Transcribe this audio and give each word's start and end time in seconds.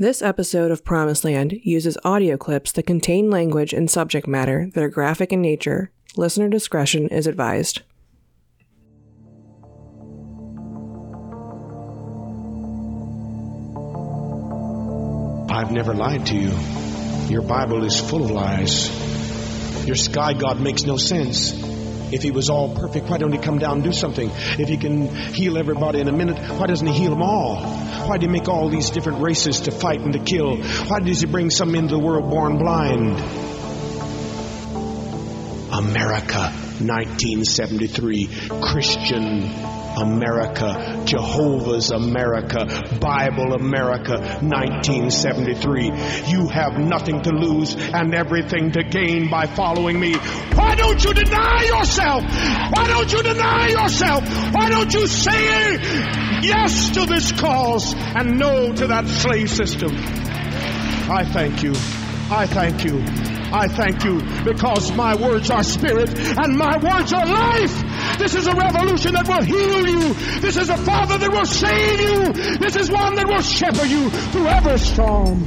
This 0.00 0.22
episode 0.22 0.70
of 0.70 0.82
Promised 0.82 1.26
Land 1.26 1.60
uses 1.62 1.98
audio 2.04 2.38
clips 2.38 2.72
that 2.72 2.86
contain 2.86 3.28
language 3.28 3.74
and 3.74 3.90
subject 3.90 4.26
matter 4.26 4.70
that 4.72 4.82
are 4.82 4.88
graphic 4.88 5.30
in 5.30 5.42
nature. 5.42 5.90
Listener 6.16 6.48
discretion 6.48 7.08
is 7.08 7.26
advised. 7.26 7.82
I've 15.50 15.70
never 15.70 15.92
lied 15.92 16.24
to 16.28 16.34
you. 16.34 16.52
Your 17.28 17.42
Bible 17.42 17.84
is 17.84 18.00
full 18.00 18.24
of 18.24 18.30
lies. 18.30 18.88
Your 19.86 19.96
sky 19.96 20.32
God 20.32 20.62
makes 20.62 20.84
no 20.84 20.96
sense. 20.96 21.69
If 22.12 22.22
he 22.22 22.30
was 22.30 22.48
all 22.50 22.74
perfect, 22.74 23.08
why 23.08 23.18
don't 23.18 23.32
he 23.32 23.38
come 23.38 23.58
down 23.58 23.74
and 23.74 23.84
do 23.84 23.92
something? 23.92 24.30
If 24.58 24.68
he 24.68 24.76
can 24.76 25.08
heal 25.32 25.58
everybody 25.58 26.00
in 26.00 26.08
a 26.08 26.12
minute, 26.12 26.38
why 26.58 26.66
doesn't 26.66 26.86
he 26.86 26.92
heal 26.92 27.10
them 27.10 27.22
all? 27.22 27.62
Why 28.06 28.18
do 28.18 28.26
he 28.26 28.32
make 28.32 28.48
all 28.48 28.68
these 28.68 28.90
different 28.90 29.22
races 29.22 29.60
to 29.62 29.70
fight 29.70 30.00
and 30.00 30.12
to 30.12 30.18
kill? 30.18 30.56
Why 30.56 31.00
does 31.00 31.20
he 31.20 31.26
bring 31.26 31.50
some 31.50 31.74
into 31.74 31.96
the 31.96 32.00
world 32.00 32.30
born 32.30 32.58
blind? 32.58 33.18
America, 35.72 36.52
1973, 36.80 38.28
Christian 38.60 39.79
America, 39.98 41.02
Jehovah's 41.04 41.90
America, 41.90 42.66
Bible 43.00 43.54
America, 43.54 44.18
1973. 44.42 45.84
You 46.30 46.48
have 46.48 46.78
nothing 46.78 47.22
to 47.22 47.30
lose 47.30 47.74
and 47.74 48.14
everything 48.14 48.72
to 48.72 48.82
gain 48.82 49.30
by 49.30 49.46
following 49.46 49.98
me. 49.98 50.14
Why 50.54 50.74
don't 50.74 51.02
you 51.02 51.12
deny 51.14 51.64
yourself? 51.64 52.24
Why 52.24 52.86
don't 52.86 53.12
you 53.12 53.22
deny 53.22 53.68
yourself? 53.68 54.24
Why 54.54 54.68
don't 54.68 54.92
you 54.92 55.06
say 55.06 55.78
yes 56.42 56.90
to 56.90 57.06
this 57.06 57.32
cause 57.32 57.94
and 57.96 58.38
no 58.38 58.72
to 58.72 58.86
that 58.88 59.06
slave 59.08 59.50
system? 59.50 59.90
I 61.10 61.24
thank 61.24 61.62
you. 61.62 61.72
I 62.30 62.46
thank 62.46 62.84
you. 62.84 63.02
I 63.52 63.66
thank 63.66 64.04
you 64.04 64.20
because 64.44 64.92
my 64.92 65.16
words 65.16 65.50
are 65.50 65.64
spirit 65.64 66.16
and 66.16 66.56
my 66.56 66.76
words 66.78 67.12
are 67.12 67.26
life. 67.26 67.82
This 68.20 68.34
is 68.34 68.46
a 68.46 68.54
revolution 68.54 69.14
that 69.14 69.26
will 69.26 69.42
heal 69.42 69.88
you. 69.88 70.12
This 70.40 70.58
is 70.58 70.68
a 70.68 70.76
Father 70.76 71.16
that 71.16 71.32
will 71.32 71.46
save 71.46 72.00
you. 72.00 72.32
This 72.58 72.76
is 72.76 72.90
one 72.90 73.14
that 73.14 73.26
will 73.26 73.40
shepherd 73.40 73.88
you 73.88 74.10
through 74.10 74.46
every 74.46 74.78
storm. 74.78 75.42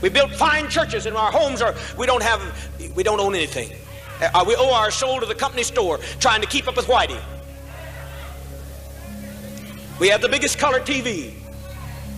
We 0.00 0.08
built 0.08 0.30
fine 0.32 0.70
churches 0.70 1.04
and 1.04 1.14
our 1.14 1.30
homes 1.30 1.60
are, 1.60 1.74
we 1.98 2.06
don't 2.06 2.22
have, 2.22 2.40
we 2.96 3.02
don't 3.02 3.20
own 3.20 3.34
anything. 3.34 3.76
Uh, 4.20 4.44
we 4.46 4.54
owe 4.56 4.72
our 4.72 4.90
soul 4.90 5.20
to 5.20 5.26
the 5.26 5.34
company 5.34 5.62
store 5.62 5.98
trying 6.18 6.40
to 6.40 6.46
keep 6.46 6.68
up 6.68 6.76
with 6.76 6.86
Whitey. 6.86 7.20
We 10.00 10.08
have 10.08 10.20
the 10.20 10.28
biggest 10.28 10.58
color 10.58 10.80
TV, 10.80 11.34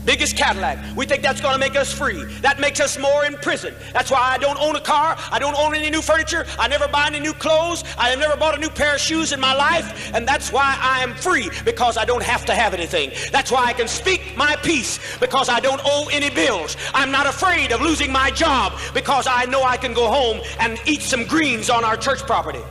biggest 0.04 0.36
Cadillac. 0.36 0.78
We 0.96 1.06
think 1.06 1.22
that's 1.22 1.40
going 1.40 1.54
to 1.54 1.58
make 1.58 1.76
us 1.76 1.92
free. 1.92 2.24
That 2.40 2.60
makes 2.60 2.80
us 2.80 2.98
more 2.98 3.24
in 3.24 3.34
prison. 3.36 3.74
That's 3.92 4.10
why 4.10 4.20
I 4.20 4.38
don't 4.38 4.58
own 4.60 4.76
a 4.76 4.80
car. 4.80 5.16
I 5.30 5.38
don't 5.38 5.56
own 5.56 5.74
any 5.74 5.90
new 5.90 6.02
furniture. 6.02 6.46
I 6.58 6.68
never 6.68 6.88
buy 6.88 7.06
any 7.06 7.20
new 7.20 7.32
clothes. 7.32 7.84
I 7.98 8.08
have 8.08 8.18
never 8.18 8.36
bought 8.36 8.56
a 8.56 8.60
new 8.60 8.70
pair 8.70 8.94
of 8.94 9.00
shoes 9.00 9.32
in 9.32 9.40
my 9.40 9.54
life. 9.54 10.12
And 10.14 10.26
that's 10.26 10.52
why 10.52 10.78
I 10.80 11.02
am 11.02 11.14
free 11.14 11.50
because 11.64 11.96
I 11.96 12.04
don't 12.04 12.22
have 12.22 12.44
to 12.46 12.54
have 12.54 12.74
anything. 12.74 13.12
That's 13.30 13.50
why 13.50 13.64
I 13.64 13.72
can 13.72 13.88
speak 13.88 14.36
my 14.36 14.56
peace 14.56 14.98
because 15.18 15.48
I 15.48 15.60
don't 15.60 15.80
owe 15.84 16.08
any 16.12 16.30
bills. 16.30 16.76
I'm 16.94 17.10
not 17.10 17.26
afraid 17.26 17.72
of 17.72 17.80
losing 17.80 18.12
my 18.12 18.30
job 18.30 18.72
because 18.94 19.26
I 19.26 19.44
know 19.46 19.62
I 19.62 19.76
can 19.76 19.92
go 19.92 20.08
home 20.08 20.40
and 20.58 20.80
eat 20.86 21.02
some 21.02 21.24
greens 21.24 21.70
on 21.70 21.84
our 21.84 21.96
church 21.96 22.20
property. 22.20 22.62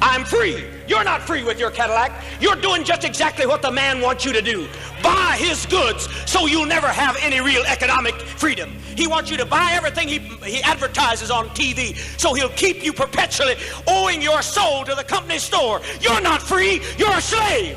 I'm 0.00 0.24
free. 0.24 0.77
You're 0.88 1.04
not 1.04 1.20
free 1.20 1.44
with 1.44 1.60
your 1.60 1.70
Cadillac. 1.70 2.24
You're 2.40 2.56
doing 2.56 2.82
just 2.82 3.04
exactly 3.04 3.44
what 3.46 3.60
the 3.60 3.70
man 3.70 4.00
wants 4.00 4.24
you 4.24 4.32
to 4.32 4.40
do. 4.40 4.66
Buy 5.02 5.36
his 5.38 5.66
goods 5.66 6.08
so 6.24 6.46
you'll 6.46 6.64
never 6.64 6.88
have 6.88 7.14
any 7.20 7.40
real 7.42 7.62
economic 7.64 8.14
freedom. 8.14 8.70
He 8.96 9.06
wants 9.06 9.30
you 9.30 9.36
to 9.36 9.44
buy 9.44 9.72
everything 9.74 10.08
he, 10.08 10.18
he 10.18 10.62
advertises 10.62 11.30
on 11.30 11.50
TV 11.50 11.94
so 12.18 12.32
he'll 12.32 12.48
keep 12.48 12.82
you 12.82 12.94
perpetually 12.94 13.56
owing 13.86 14.22
your 14.22 14.40
soul 14.40 14.84
to 14.86 14.94
the 14.94 15.04
company 15.04 15.38
store. 15.38 15.82
You're 16.00 16.22
not 16.22 16.40
free. 16.40 16.80
You're 16.96 17.12
a 17.12 17.20
slave. 17.20 17.76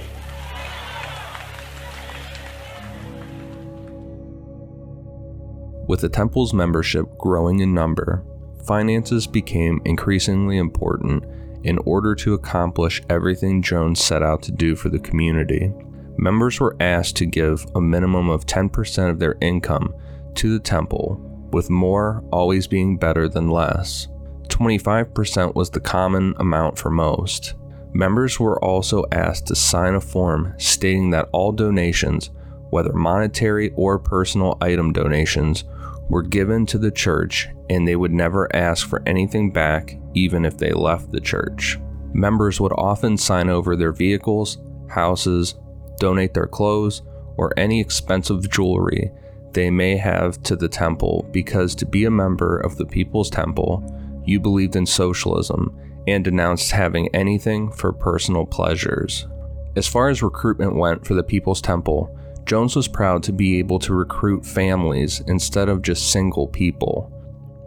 With 5.85 5.99
the 5.99 6.07
temple's 6.07 6.53
membership 6.53 7.17
growing 7.17 7.59
in 7.59 7.73
number, 7.73 8.23
finances 8.65 9.27
became 9.27 9.81
increasingly 9.83 10.57
important 10.57 11.25
in 11.63 11.77
order 11.79 12.15
to 12.15 12.33
accomplish 12.33 13.01
everything 13.09 13.61
Jones 13.61 14.03
set 14.03 14.23
out 14.23 14.41
to 14.43 14.51
do 14.51 14.75
for 14.75 14.89
the 14.89 14.99
community. 14.99 15.71
Members 16.17 16.59
were 16.59 16.75
asked 16.79 17.15
to 17.17 17.25
give 17.25 17.65
a 17.75 17.81
minimum 17.81 18.29
of 18.29 18.45
10% 18.45 19.09
of 19.09 19.19
their 19.19 19.37
income 19.41 19.93
to 20.35 20.53
the 20.53 20.59
temple, 20.59 21.19
with 21.51 21.69
more 21.69 22.23
always 22.31 22.67
being 22.67 22.97
better 22.97 23.27
than 23.27 23.49
less. 23.49 24.07
25% 24.47 25.55
was 25.55 25.69
the 25.69 25.79
common 25.79 26.35
amount 26.37 26.77
for 26.77 26.89
most. 26.89 27.55
Members 27.93 28.39
were 28.39 28.63
also 28.63 29.03
asked 29.11 29.47
to 29.47 29.55
sign 29.55 29.95
a 29.95 30.01
form 30.01 30.53
stating 30.57 31.09
that 31.09 31.29
all 31.31 31.51
donations, 31.51 32.29
whether 32.69 32.93
monetary 32.93 33.71
or 33.75 33.99
personal 33.99 34.57
item 34.61 34.93
donations, 34.93 35.65
were 36.11 36.21
given 36.21 36.65
to 36.67 36.77
the 36.77 36.91
church 36.91 37.47
and 37.69 37.87
they 37.87 37.95
would 37.95 38.11
never 38.11 38.53
ask 38.55 38.87
for 38.87 39.01
anything 39.05 39.51
back 39.51 39.97
even 40.13 40.45
if 40.45 40.57
they 40.57 40.71
left 40.71 41.11
the 41.11 41.21
church. 41.21 41.79
Members 42.13 42.59
would 42.59 42.73
often 42.73 43.17
sign 43.17 43.49
over 43.49 43.75
their 43.75 43.93
vehicles, 43.93 44.57
houses, 44.89 45.55
donate 45.99 46.33
their 46.33 46.47
clothes, 46.47 47.01
or 47.37 47.57
any 47.57 47.79
expensive 47.79 48.49
jewelry 48.49 49.11
they 49.53 49.69
may 49.69 49.97
have 49.97 50.41
to 50.43 50.55
the 50.55 50.69
temple 50.69 51.27
because 51.31 51.75
to 51.75 51.85
be 51.85 52.05
a 52.05 52.11
member 52.11 52.57
of 52.59 52.77
the 52.77 52.85
People's 52.85 53.29
Temple, 53.29 53.83
you 54.25 54.39
believed 54.39 54.75
in 54.75 54.85
socialism 54.85 55.77
and 56.07 56.23
denounced 56.23 56.71
having 56.71 57.13
anything 57.13 57.71
for 57.71 57.91
personal 57.91 58.45
pleasures. 58.45 59.27
As 59.75 59.87
far 59.87 60.09
as 60.09 60.23
recruitment 60.23 60.75
went 60.75 61.05
for 61.05 61.13
the 61.13 61.23
People's 61.23 61.61
Temple, 61.61 62.17
Jones 62.45 62.75
was 62.75 62.87
proud 62.87 63.23
to 63.23 63.33
be 63.33 63.59
able 63.59 63.79
to 63.79 63.93
recruit 63.93 64.45
families 64.45 65.21
instead 65.27 65.69
of 65.69 65.81
just 65.81 66.11
single 66.11 66.47
people. 66.47 67.11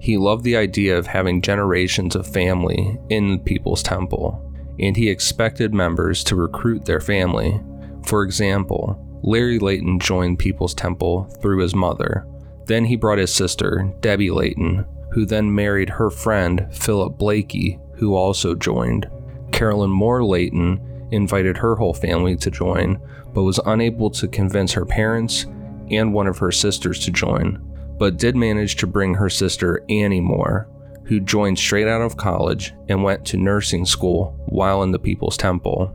He 0.01 0.19
loved 0.19 0.45
the 0.45 0.57
idea 0.57 0.99
of 0.99 1.07
having 1.07 1.41
generations 1.41 2.15
of 2.15 2.27
family 2.27 2.99
in 3.09 3.41
People's 3.41 3.83
Temple, 3.83 4.53
and 4.79 4.97
he 4.97 5.09
expected 5.09 5.73
members 5.73 6.23
to 6.25 6.37
recruit 6.37 6.85
their 6.85 7.01
family. 7.01 7.61
For 8.05 8.23
example, 8.23 9.01
Larry 9.23 9.59
Layton 9.59 9.99
joined 10.01 10.39
People's 10.39 10.75
Temple 10.75 11.25
through 11.41 11.63
his 11.63 11.75
mother. 11.75 12.27
Then 12.67 12.85
he 12.85 12.97
brought 12.97 13.19
his 13.19 13.33
sister, 13.33 13.95
Debbie 14.01 14.31
Layton, 14.31 14.85
who 15.13 15.25
then 15.25 15.55
married 15.55 15.89
her 15.89 16.11
friend, 16.11 16.67
Philip 16.71 17.17
Blakey, 17.17 17.79
who 17.95 18.15
also 18.15 18.55
joined. 18.55 19.09
Carolyn 19.53 19.91
Moore 19.91 20.25
Layton 20.25 20.81
invited 21.15 21.57
her 21.57 21.77
whole 21.77 21.95
family 21.95 22.37
to 22.37 22.51
join, 22.51 23.01
but 23.33 23.43
was 23.43 23.61
unable 23.67 24.11
to 24.11 24.29
convince 24.29 24.73
her 24.73 24.85
parents 24.85 25.47
and 25.91 26.13
one 26.13 26.27
of 26.27 26.39
her 26.39 26.53
sisters 26.53 26.99
to 27.01 27.11
join 27.11 27.61
but 27.99 28.17
did 28.17 28.37
manage 28.37 28.77
to 28.77 28.87
bring 28.87 29.15
her 29.15 29.31
sister 29.31 29.85
Annie 29.89 30.21
Moore, 30.21 30.69
who 31.05 31.21
joined 31.21 31.59
straight 31.59 31.87
out 31.87 32.03
of 32.03 32.17
college 32.17 32.75
and 32.89 33.03
went 33.03 33.25
to 33.27 33.37
nursing 33.37 33.85
school 33.85 34.39
while 34.47 34.83
in 34.83 34.91
the 34.91 34.99
People's 34.99 35.37
Temple. 35.37 35.95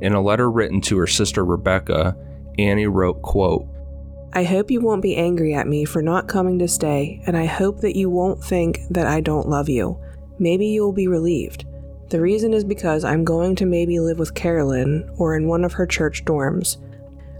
In 0.00 0.12
a 0.12 0.22
letter 0.22 0.50
written 0.50 0.80
to 0.82 0.98
her 0.98 1.06
sister 1.06 1.44
Rebecca, 1.44 2.16
Annie 2.58 2.86
wrote, 2.86 3.22
quote, 3.22 3.66
I 4.32 4.44
hope 4.44 4.70
you 4.70 4.80
won't 4.80 5.02
be 5.02 5.16
angry 5.16 5.54
at 5.54 5.66
me 5.66 5.84
for 5.84 6.02
not 6.02 6.28
coming 6.28 6.58
to 6.58 6.68
stay, 6.68 7.22
and 7.26 7.36
I 7.36 7.46
hope 7.46 7.80
that 7.80 7.96
you 7.96 8.10
won't 8.10 8.42
think 8.42 8.80
that 8.90 9.06
I 9.06 9.20
don't 9.20 9.48
love 9.48 9.68
you. 9.68 9.98
Maybe 10.38 10.66
you 10.66 10.82
will 10.82 10.92
be 10.92 11.08
relieved. 11.08 11.64
The 12.08 12.20
reason 12.20 12.54
is 12.54 12.62
because 12.62 13.04
I'm 13.04 13.24
going 13.24 13.56
to 13.56 13.66
maybe 13.66 13.98
live 13.98 14.18
with 14.18 14.34
Carolyn 14.34 15.10
or 15.18 15.36
in 15.36 15.48
one 15.48 15.64
of 15.64 15.72
her 15.72 15.86
church 15.86 16.24
dorms. 16.24 16.76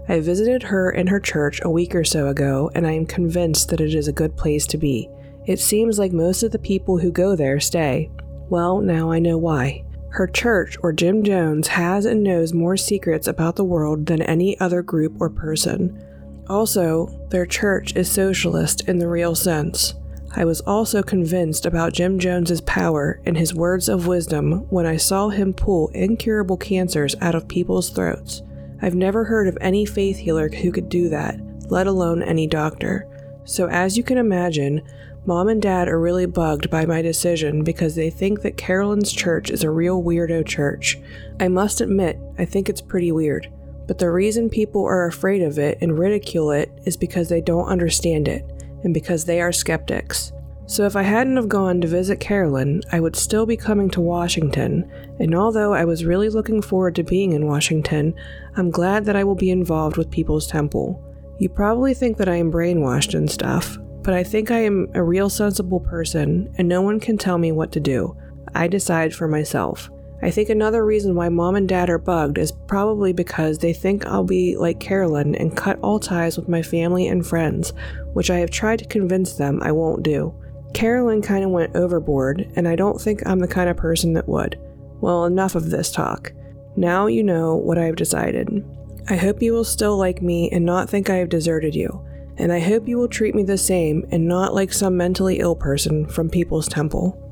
I 0.09 0.19
visited 0.19 0.63
her 0.63 0.91
in 0.91 1.07
her 1.07 1.19
church 1.19 1.61
a 1.63 1.69
week 1.69 1.95
or 1.95 2.03
so 2.03 2.27
ago, 2.27 2.69
and 2.75 2.85
I 2.85 2.91
am 2.91 3.05
convinced 3.05 3.69
that 3.69 3.81
it 3.81 3.93
is 3.93 4.07
a 4.07 4.13
good 4.13 4.35
place 4.35 4.65
to 4.67 4.77
be. 4.77 5.09
It 5.45 5.59
seems 5.59 5.97
like 5.97 6.11
most 6.11 6.43
of 6.43 6.51
the 6.51 6.59
people 6.59 6.97
who 6.97 7.11
go 7.11 7.35
there 7.35 7.59
stay. 7.59 8.09
Well, 8.49 8.81
now 8.81 9.11
I 9.11 9.19
know 9.19 9.37
why. 9.37 9.85
Her 10.09 10.27
church, 10.27 10.77
or 10.81 10.91
Jim 10.91 11.23
Jones, 11.23 11.67
has 11.69 12.05
and 12.05 12.23
knows 12.23 12.53
more 12.53 12.75
secrets 12.75 13.27
about 13.27 13.55
the 13.55 13.63
world 13.63 14.05
than 14.05 14.21
any 14.21 14.59
other 14.59 14.81
group 14.81 15.15
or 15.19 15.29
person. 15.29 16.03
Also, 16.49 17.07
their 17.29 17.45
church 17.45 17.95
is 17.95 18.09
socialist 18.11 18.87
in 18.87 18.99
the 18.99 19.07
real 19.07 19.35
sense. 19.35 19.93
I 20.35 20.45
was 20.45 20.61
also 20.61 21.01
convinced 21.01 21.65
about 21.65 21.93
Jim 21.93 22.19
Jones's 22.19 22.61
power 22.61 23.19
and 23.25 23.37
his 23.37 23.55
words 23.55 23.89
of 23.89 24.07
wisdom 24.07 24.67
when 24.69 24.85
I 24.85 24.97
saw 24.97 25.29
him 25.29 25.53
pull 25.53 25.87
incurable 25.89 26.57
cancers 26.57 27.15
out 27.21 27.33
of 27.33 27.47
people's 27.47 27.89
throats. 27.89 28.43
I've 28.81 28.95
never 28.95 29.23
heard 29.23 29.47
of 29.47 29.57
any 29.61 29.85
faith 29.85 30.17
healer 30.17 30.49
who 30.49 30.71
could 30.71 30.89
do 30.89 31.09
that. 31.09 31.39
let 31.69 31.87
alone 31.87 32.23
any 32.23 32.47
doctor. 32.47 33.05
So, 33.43 33.67
as 33.67 33.97
you 33.97 34.03
can 34.03 34.17
imagine, 34.17 34.81
Mom 35.25 35.49
and 35.49 35.61
Dad 35.61 35.89
are 35.89 35.99
really 35.99 36.25
bugged 36.25 36.69
by 36.69 36.85
my 36.85 37.01
decision 37.01 37.63
because 37.63 37.95
they 37.95 38.09
think 38.09 38.41
that 38.41 38.55
Carolyn's 38.55 39.11
church 39.11 39.49
is 39.49 39.63
a 39.63 39.69
real 39.69 40.01
weirdo 40.01 40.45
church. 40.45 40.97
I 41.41 41.49
must 41.49 41.81
admit, 41.81 42.17
I 42.37 42.45
think 42.45 42.69
it's 42.69 42.79
pretty 42.79 43.11
weird. 43.11 43.51
But 43.87 43.99
the 43.99 44.09
reason 44.09 44.49
people 44.49 44.85
are 44.85 45.05
afraid 45.07 45.41
of 45.41 45.59
it 45.59 45.77
and 45.81 45.99
ridicule 45.99 46.51
it 46.51 46.71
is 46.85 46.95
because 46.95 47.27
they 47.27 47.41
don't 47.41 47.67
understand 47.67 48.29
it, 48.29 48.45
and 48.83 48.93
because 48.93 49.25
they 49.25 49.41
are 49.41 49.51
skeptics. 49.51 50.31
So 50.65 50.85
if 50.85 50.97
I 50.97 51.03
hadn't 51.03 51.37
have 51.37 51.47
gone 51.47 51.79
to 51.79 51.87
visit 51.87 52.19
Carolyn, 52.19 52.81
I 52.91 52.99
would 52.99 53.15
still 53.15 53.45
be 53.45 53.55
coming 53.55 53.89
to 53.91 54.01
Washington, 54.01 54.89
and 55.17 55.33
although 55.33 55.73
I 55.73 55.85
was 55.85 56.03
really 56.03 56.27
looking 56.27 56.61
forward 56.61 56.95
to 56.95 57.03
being 57.03 57.31
in 57.31 57.47
Washington, 57.47 58.13
I'm 58.57 58.69
glad 58.69 59.05
that 59.05 59.15
I 59.15 59.23
will 59.23 59.35
be 59.35 59.49
involved 59.49 59.95
with 59.95 60.11
People's 60.11 60.45
Temple. 60.45 61.01
You 61.39 61.47
probably 61.47 61.93
think 61.93 62.17
that 62.17 62.27
I 62.27 62.35
am 62.35 62.51
brainwashed 62.51 63.13
and 63.13 63.31
stuff, 63.31 63.77
but 64.01 64.13
I 64.13 64.23
think 64.23 64.51
I 64.51 64.59
am 64.59 64.87
a 64.93 65.03
real 65.03 65.29
sensible 65.29 65.79
person 65.79 66.53
and 66.57 66.67
no 66.67 66.81
one 66.81 66.99
can 66.99 67.17
tell 67.17 67.37
me 67.37 67.51
what 67.51 67.71
to 67.73 67.79
do. 67.79 68.17
I 68.53 68.67
decide 68.67 69.13
for 69.13 69.27
myself. 69.27 69.89
I 70.21 70.31
think 70.31 70.49
another 70.49 70.85
reason 70.85 71.15
why 71.15 71.29
mom 71.29 71.55
and 71.55 71.69
dad 71.69 71.89
are 71.89 71.97
bugged 71.97 72.37
is 72.37 72.51
probably 72.51 73.13
because 73.13 73.59
they 73.59 73.73
think 73.73 74.05
I'll 74.05 74.23
be 74.23 74.57
like 74.57 74.79
Carolyn 74.79 75.35
and 75.35 75.55
cut 75.55 75.79
all 75.79 75.99
ties 75.99 76.37
with 76.37 76.49
my 76.49 76.61
family 76.61 77.07
and 77.07 77.25
friends, 77.25 77.73
which 78.13 78.31
I 78.31 78.39
have 78.39 78.49
tried 78.49 78.79
to 78.79 78.85
convince 78.85 79.33
them 79.33 79.61
I 79.61 79.71
won't 79.71 80.03
do. 80.03 80.33
Carolyn 80.73 81.21
kind 81.21 81.43
of 81.43 81.51
went 81.51 81.75
overboard, 81.75 82.51
and 82.55 82.67
I 82.67 82.75
don't 82.75 82.99
think 82.99 83.25
I'm 83.25 83.39
the 83.39 83.47
kind 83.47 83.69
of 83.69 83.77
person 83.77 84.13
that 84.13 84.27
would. 84.27 84.59
Well, 84.99 85.25
enough 85.25 85.55
of 85.55 85.69
this 85.69 85.91
talk. 85.91 86.33
Now 86.75 87.07
you 87.07 87.23
know 87.23 87.55
what 87.55 87.77
I've 87.77 87.95
decided. 87.95 88.65
I 89.09 89.15
hope 89.15 89.41
you 89.41 89.53
will 89.53 89.63
still 89.63 89.97
like 89.97 90.21
me 90.21 90.49
and 90.51 90.65
not 90.65 90.89
think 90.89 91.09
I 91.09 91.15
have 91.15 91.29
deserted 91.29 91.75
you 91.75 92.03
and 92.37 92.51
I 92.51 92.59
hope 92.59 92.87
you 92.87 92.97
will 92.97 93.07
treat 93.07 93.35
me 93.35 93.43
the 93.43 93.57
same 93.57 94.05
and 94.11 94.27
not 94.27 94.53
like 94.53 94.71
some 94.71 94.95
mentally 94.95 95.39
ill 95.39 95.55
person 95.55 96.05
from 96.05 96.29
People's 96.29 96.67
Temple. 96.67 97.23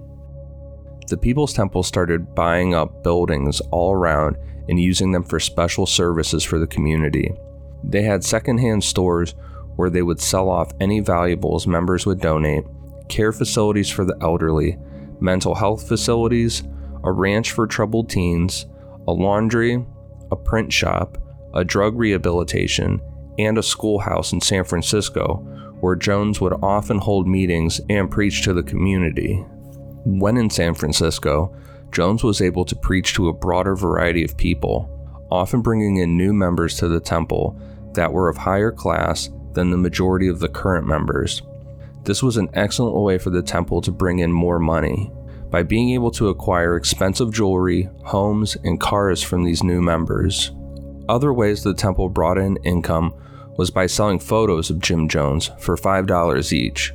The 1.07 1.17
People's 1.17 1.53
Temple 1.53 1.83
started 1.83 2.33
buying 2.33 2.73
up 2.73 3.03
buildings 3.03 3.61
all 3.71 3.93
around 3.93 4.37
and 4.67 4.79
using 4.79 5.11
them 5.11 5.23
for 5.23 5.39
special 5.39 5.85
services 5.85 6.43
for 6.43 6.57
the 6.57 6.65
community. 6.65 7.31
They 7.83 8.01
had 8.01 8.23
secondhand 8.23 8.83
stores 8.83 9.35
where 9.75 9.91
they 9.91 10.01
would 10.01 10.19
sell 10.19 10.49
off 10.49 10.71
any 10.79 11.01
valuables 11.01 11.67
members 11.67 12.05
would 12.07 12.21
donate, 12.21 12.63
care 13.07 13.31
facilities 13.31 13.89
for 13.89 14.03
the 14.03 14.17
elderly, 14.21 14.79
mental 15.19 15.53
health 15.53 15.87
facilities, 15.87 16.63
a 17.03 17.11
ranch 17.11 17.51
for 17.51 17.67
troubled 17.67 18.09
teens, 18.09 18.65
a 19.07 19.11
laundry, 19.11 19.85
a 20.31 20.35
print 20.35 20.73
shop, 20.73 21.19
a 21.53 21.63
drug 21.63 21.95
rehabilitation, 21.95 22.99
and 23.37 23.59
a 23.59 23.63
schoolhouse 23.63 24.33
in 24.33 24.41
San 24.41 24.63
Francisco, 24.63 25.35
where 25.81 25.95
Jones 25.95 26.41
would 26.41 26.53
often 26.63 26.97
hold 26.97 27.27
meetings 27.27 27.79
and 27.89 28.09
preach 28.09 28.41
to 28.43 28.53
the 28.53 28.63
community. 28.63 29.45
When 30.05 30.37
in 30.37 30.51
San 30.51 30.75
Francisco, 30.75 31.55
Jones 31.91 32.23
was 32.23 32.39
able 32.39 32.63
to 32.65 32.75
preach 32.75 33.15
to 33.15 33.29
a 33.29 33.33
broader 33.33 33.75
variety 33.75 34.23
of 34.23 34.37
people, 34.37 34.87
often 35.31 35.61
bringing 35.61 35.97
in 35.97 36.15
new 36.15 36.31
members 36.31 36.77
to 36.77 36.87
the 36.87 36.99
temple 36.99 37.59
that 37.93 38.13
were 38.13 38.29
of 38.29 38.37
higher 38.37 38.71
class 38.71 39.31
than 39.53 39.71
the 39.71 39.77
majority 39.77 40.27
of 40.27 40.39
the 40.39 40.47
current 40.47 40.85
members. 40.85 41.41
This 42.03 42.21
was 42.21 42.37
an 42.37 42.49
excellent 42.53 42.95
way 42.95 43.17
for 43.17 43.31
the 43.31 43.41
temple 43.41 43.81
to 43.81 43.91
bring 43.91 44.19
in 44.19 44.31
more 44.31 44.59
money. 44.59 45.11
By 45.49 45.63
being 45.63 45.91
able 45.91 46.11
to 46.11 46.29
acquire 46.29 46.75
expensive 46.75 47.33
jewelry, 47.33 47.89
homes, 48.03 48.57
and 48.63 48.79
cars 48.79 49.23
from 49.23 49.43
these 49.43 49.63
new 49.63 49.81
members. 49.81 50.51
Other 51.09 51.33
ways 51.33 51.63
the 51.63 51.73
temple 51.73 52.09
brought 52.09 52.37
in 52.37 52.57
income 52.57 53.13
was 53.57 53.71
by 53.71 53.87
selling 53.87 54.19
photos 54.19 54.69
of 54.69 54.79
Jim 54.79 55.07
Jones 55.07 55.49
for 55.59 55.75
$5 55.75 56.53
each. 56.53 56.93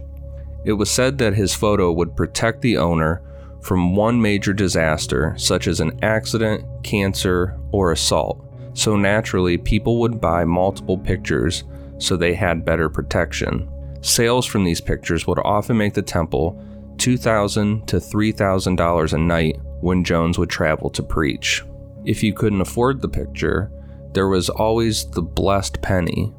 It 0.65 0.73
was 0.73 0.91
said 0.91 1.19
that 1.19 1.35
his 1.35 1.55
photo 1.55 1.93
would 1.93 2.17
protect 2.17 2.61
the 2.61 2.77
owner 2.77 3.23
from 3.61 3.95
one 3.95 4.21
major 4.21 4.53
disaster, 4.53 5.35
such 5.37 5.67
as 5.67 5.81
an 5.81 5.99
accident, 6.03 6.65
cancer, 6.83 7.59
or 7.73 7.93
assault. 7.93 8.45
So 8.75 8.97
naturally, 8.97 9.59
people 9.59 10.01
would 10.01 10.21
buy 10.21 10.45
multiple 10.45 10.97
pictures 10.99 11.65
so 11.99 12.17
they 12.17 12.35
had 12.35 12.65
better 12.65 12.89
protection. 12.89 13.69
Sales 14.01 14.47
from 14.47 14.65
these 14.65 14.81
pictures 14.81 15.27
would 15.27 15.39
often 15.41 15.77
make 15.77 15.93
the 15.93 16.03
temple 16.03 16.63
2,000 16.99 17.87
to 17.89 17.97
$3,000 17.97 19.13
a 19.13 19.19
night 19.19 19.61
when 19.81 20.05
Jones 20.05 20.39
would 20.39 20.51
travel 20.51 20.89
to 20.91 21.03
preach. 21.03 21.65
If 22.05 22.23
you 22.23 22.33
couldn't 22.33 22.61
afford 22.63 23.01
the 23.01 23.09
picture, 23.09 23.71
there 24.13 24.29
was 24.29 24.49
always 24.49 25.11
the 25.11 25.23
blessed 25.23 25.83
penny, 25.83 26.33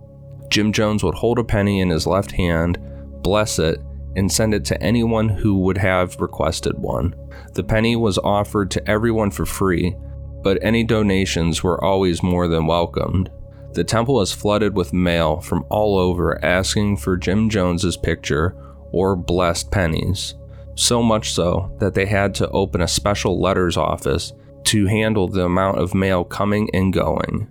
Jim 0.52 0.74
Jones 0.74 1.02
would 1.02 1.16
hold 1.16 1.40
a 1.40 1.44
penny 1.44 1.80
in 1.80 1.90
his 1.90 2.06
left 2.06 2.32
hand, 2.32 2.78
bless 3.24 3.58
it, 3.58 3.80
and 4.16 4.32
send 4.32 4.54
it 4.54 4.66
to 4.66 4.82
anyone 4.82 5.30
who 5.30 5.58
would 5.60 5.78
have 5.78 6.20
requested 6.20 6.78
one. 6.78 7.16
The 7.54 7.64
penny 7.64 7.96
was 7.96 8.18
offered 8.18 8.72
to 8.72 8.90
everyone 8.90 9.32
for 9.32 9.46
free, 9.46 9.96
but 10.44 10.58
any 10.62 10.84
donations 10.84 11.64
were 11.64 11.84
always 11.84 12.24
more 12.24 12.48
than 12.48 12.66
welcomed. 12.68 13.30
The 13.74 13.84
temple 13.84 14.16
was 14.16 14.34
flooded 14.34 14.76
with 14.76 14.92
mail 14.92 15.40
from 15.40 15.66
all 15.70 15.98
over 15.98 16.44
asking 16.44 16.98
for 16.98 17.16
Jim 17.16 17.50
Jones's 17.50 17.96
picture 17.96 18.56
or 18.92 19.16
blessed 19.16 19.72
pennies. 19.72 20.36
So 20.76 21.02
much 21.02 21.34
so 21.34 21.76
that 21.80 21.94
they 21.94 22.06
had 22.06 22.34
to 22.36 22.50
open 22.50 22.82
a 22.82 22.88
special 22.88 23.40
letters 23.40 23.78
office 23.78 24.34
to 24.66 24.86
handle 24.88 25.28
the 25.28 25.46
amount 25.46 25.80
of 25.80 25.94
mail 25.94 26.24
coming 26.24 26.70
and 26.74 26.94
going. 26.94 27.48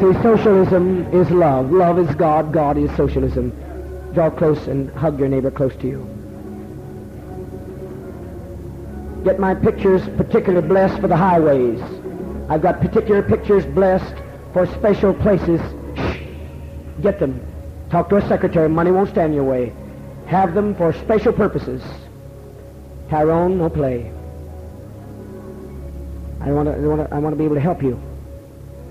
See, 0.00 0.14
socialism 0.22 1.12
is 1.12 1.30
love. 1.30 1.70
Love 1.70 1.98
is 1.98 2.14
God. 2.14 2.54
God 2.54 2.78
is 2.78 2.90
socialism. 2.96 3.52
Draw 4.14 4.30
close 4.30 4.66
and 4.66 4.90
hug 4.92 5.18
your 5.18 5.28
neighbor 5.28 5.50
close 5.50 5.76
to 5.76 5.86
you. 5.86 5.98
Get 9.24 9.38
my 9.38 9.54
pictures 9.54 10.00
particularly 10.16 10.66
blessed 10.66 11.02
for 11.02 11.06
the 11.06 11.18
highways. 11.18 11.82
I've 12.48 12.62
got 12.62 12.80
particular 12.80 13.22
pictures 13.22 13.66
blessed 13.66 14.14
for 14.54 14.64
special 14.64 15.12
places. 15.12 15.60
Shh. 15.94 17.02
Get 17.02 17.20
them. 17.20 17.46
Talk 17.90 18.08
to 18.08 18.16
a 18.16 18.26
secretary. 18.26 18.70
Money 18.70 18.92
won't 18.92 19.10
stand 19.10 19.34
your 19.34 19.44
way. 19.44 19.70
Have 20.28 20.54
them 20.54 20.74
for 20.76 20.94
special 20.94 21.34
purposes. 21.34 21.82
Tyrone, 23.10 23.58
no 23.58 23.68
play. 23.68 24.10
I 26.40 26.52
want 26.52 26.68
to, 26.68 26.74
I 26.74 26.86
want 26.86 27.06
to, 27.06 27.14
I 27.14 27.18
want 27.18 27.34
to 27.34 27.36
be 27.36 27.44
able 27.44 27.56
to 27.56 27.60
help 27.60 27.82
you. 27.82 28.00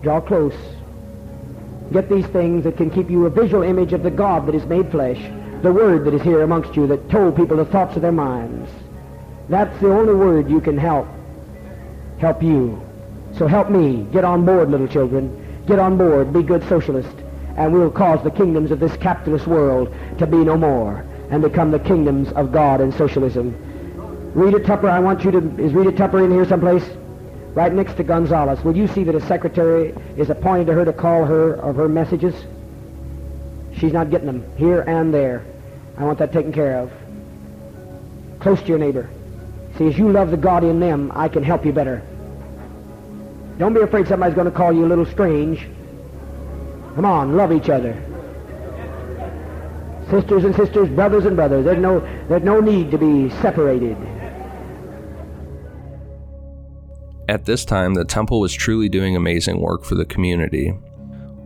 Draw 0.03 0.21
close. 0.21 0.53
Get 1.91 2.09
these 2.09 2.27
things 2.27 2.63
that 2.63 2.77
can 2.77 2.89
keep 2.89 3.09
you 3.09 3.25
a 3.25 3.29
visual 3.29 3.63
image 3.63 3.93
of 3.93 4.03
the 4.03 4.11
God 4.11 4.47
that 4.47 4.55
is 4.55 4.65
made 4.65 4.91
flesh, 4.91 5.19
the 5.61 5.73
Word 5.73 6.05
that 6.05 6.13
is 6.13 6.21
here 6.21 6.43
amongst 6.43 6.75
you 6.75 6.87
that 6.87 7.09
told 7.09 7.35
people 7.35 7.57
the 7.57 7.65
thoughts 7.65 7.95
of 7.95 8.01
their 8.01 8.11
minds. 8.11 8.69
That's 9.49 9.77
the 9.81 9.91
only 9.91 10.13
word 10.13 10.49
you 10.49 10.61
can 10.61 10.77
help. 10.77 11.07
Help 12.19 12.43
you. 12.43 12.79
So 13.35 13.47
help 13.47 13.69
me. 13.69 14.03
Get 14.11 14.23
on 14.23 14.45
board, 14.45 14.69
little 14.69 14.87
children. 14.87 15.63
Get 15.65 15.79
on 15.79 15.97
board. 15.97 16.31
Be 16.31 16.43
good 16.43 16.67
socialists. 16.69 17.15
And 17.57 17.73
we'll 17.73 17.89
cause 17.89 18.23
the 18.23 18.31
kingdoms 18.31 18.69
of 18.69 18.79
this 18.79 18.95
capitalist 18.97 19.47
world 19.47 19.93
to 20.19 20.27
be 20.27 20.37
no 20.37 20.55
more 20.55 21.03
and 21.31 21.41
become 21.41 21.71
the 21.71 21.79
kingdoms 21.79 22.31
of 22.33 22.51
God 22.51 22.79
and 22.79 22.93
socialism. 22.93 23.55
Rita 24.35 24.59
Tupper, 24.59 24.87
I 24.87 24.99
want 24.99 25.23
you 25.23 25.31
to, 25.31 25.37
is 25.57 25.73
Rita 25.73 25.91
Tupper 25.91 26.23
in 26.23 26.31
here 26.31 26.45
someplace? 26.45 26.87
Right 27.53 27.73
next 27.73 27.95
to 27.97 28.03
Gonzales. 28.03 28.63
Will 28.63 28.75
you 28.75 28.87
see 28.87 29.03
that 29.03 29.15
a 29.15 29.21
secretary 29.21 29.93
is 30.17 30.29
appointed 30.29 30.67
to 30.67 30.73
her 30.73 30.85
to 30.85 30.93
call 30.93 31.25
her 31.25 31.53
of 31.55 31.75
her 31.75 31.89
messages? 31.89 32.35
She's 33.77 33.93
not 33.93 34.09
getting 34.09 34.27
them 34.27 34.45
here 34.57 34.81
and 34.81 35.13
there. 35.13 35.45
I 35.97 36.03
want 36.03 36.19
that 36.19 36.31
taken 36.31 36.51
care 36.51 36.77
of. 36.77 36.91
Close 38.39 38.61
to 38.61 38.67
your 38.67 38.77
neighbor. 38.77 39.09
See, 39.77 39.87
as 39.87 39.97
you 39.97 40.11
love 40.11 40.31
the 40.31 40.37
God 40.37 40.63
in 40.63 40.79
them, 40.79 41.11
I 41.13 41.27
can 41.29 41.43
help 41.43 41.65
you 41.65 41.71
better. 41.71 42.01
Don't 43.57 43.73
be 43.73 43.81
afraid 43.81 44.07
somebody's 44.07 44.35
going 44.35 44.49
to 44.49 44.55
call 44.55 44.71
you 44.71 44.85
a 44.85 44.87
little 44.87 45.05
strange. 45.05 45.67
Come 46.95 47.05
on, 47.05 47.35
love 47.35 47.51
each 47.51 47.69
other. 47.69 47.93
Sisters 50.09 50.43
and 50.43 50.55
sisters, 50.55 50.89
brothers 50.89 51.25
and 51.25 51.35
brothers. 51.35 51.65
There's 51.65 51.77
no, 51.77 51.99
there's 52.27 52.43
no 52.43 52.61
need 52.61 52.91
to 52.91 52.97
be 52.97 53.29
separated. 53.41 53.97
At 57.29 57.45
this 57.45 57.63
time, 57.63 57.93
the 57.93 58.05
temple 58.05 58.39
was 58.39 58.51
truly 58.55 58.89
doing 58.89 59.15
amazing 59.15 59.61
work 59.61 59.83
for 59.83 59.93
the 59.93 60.03
community. 60.03 60.73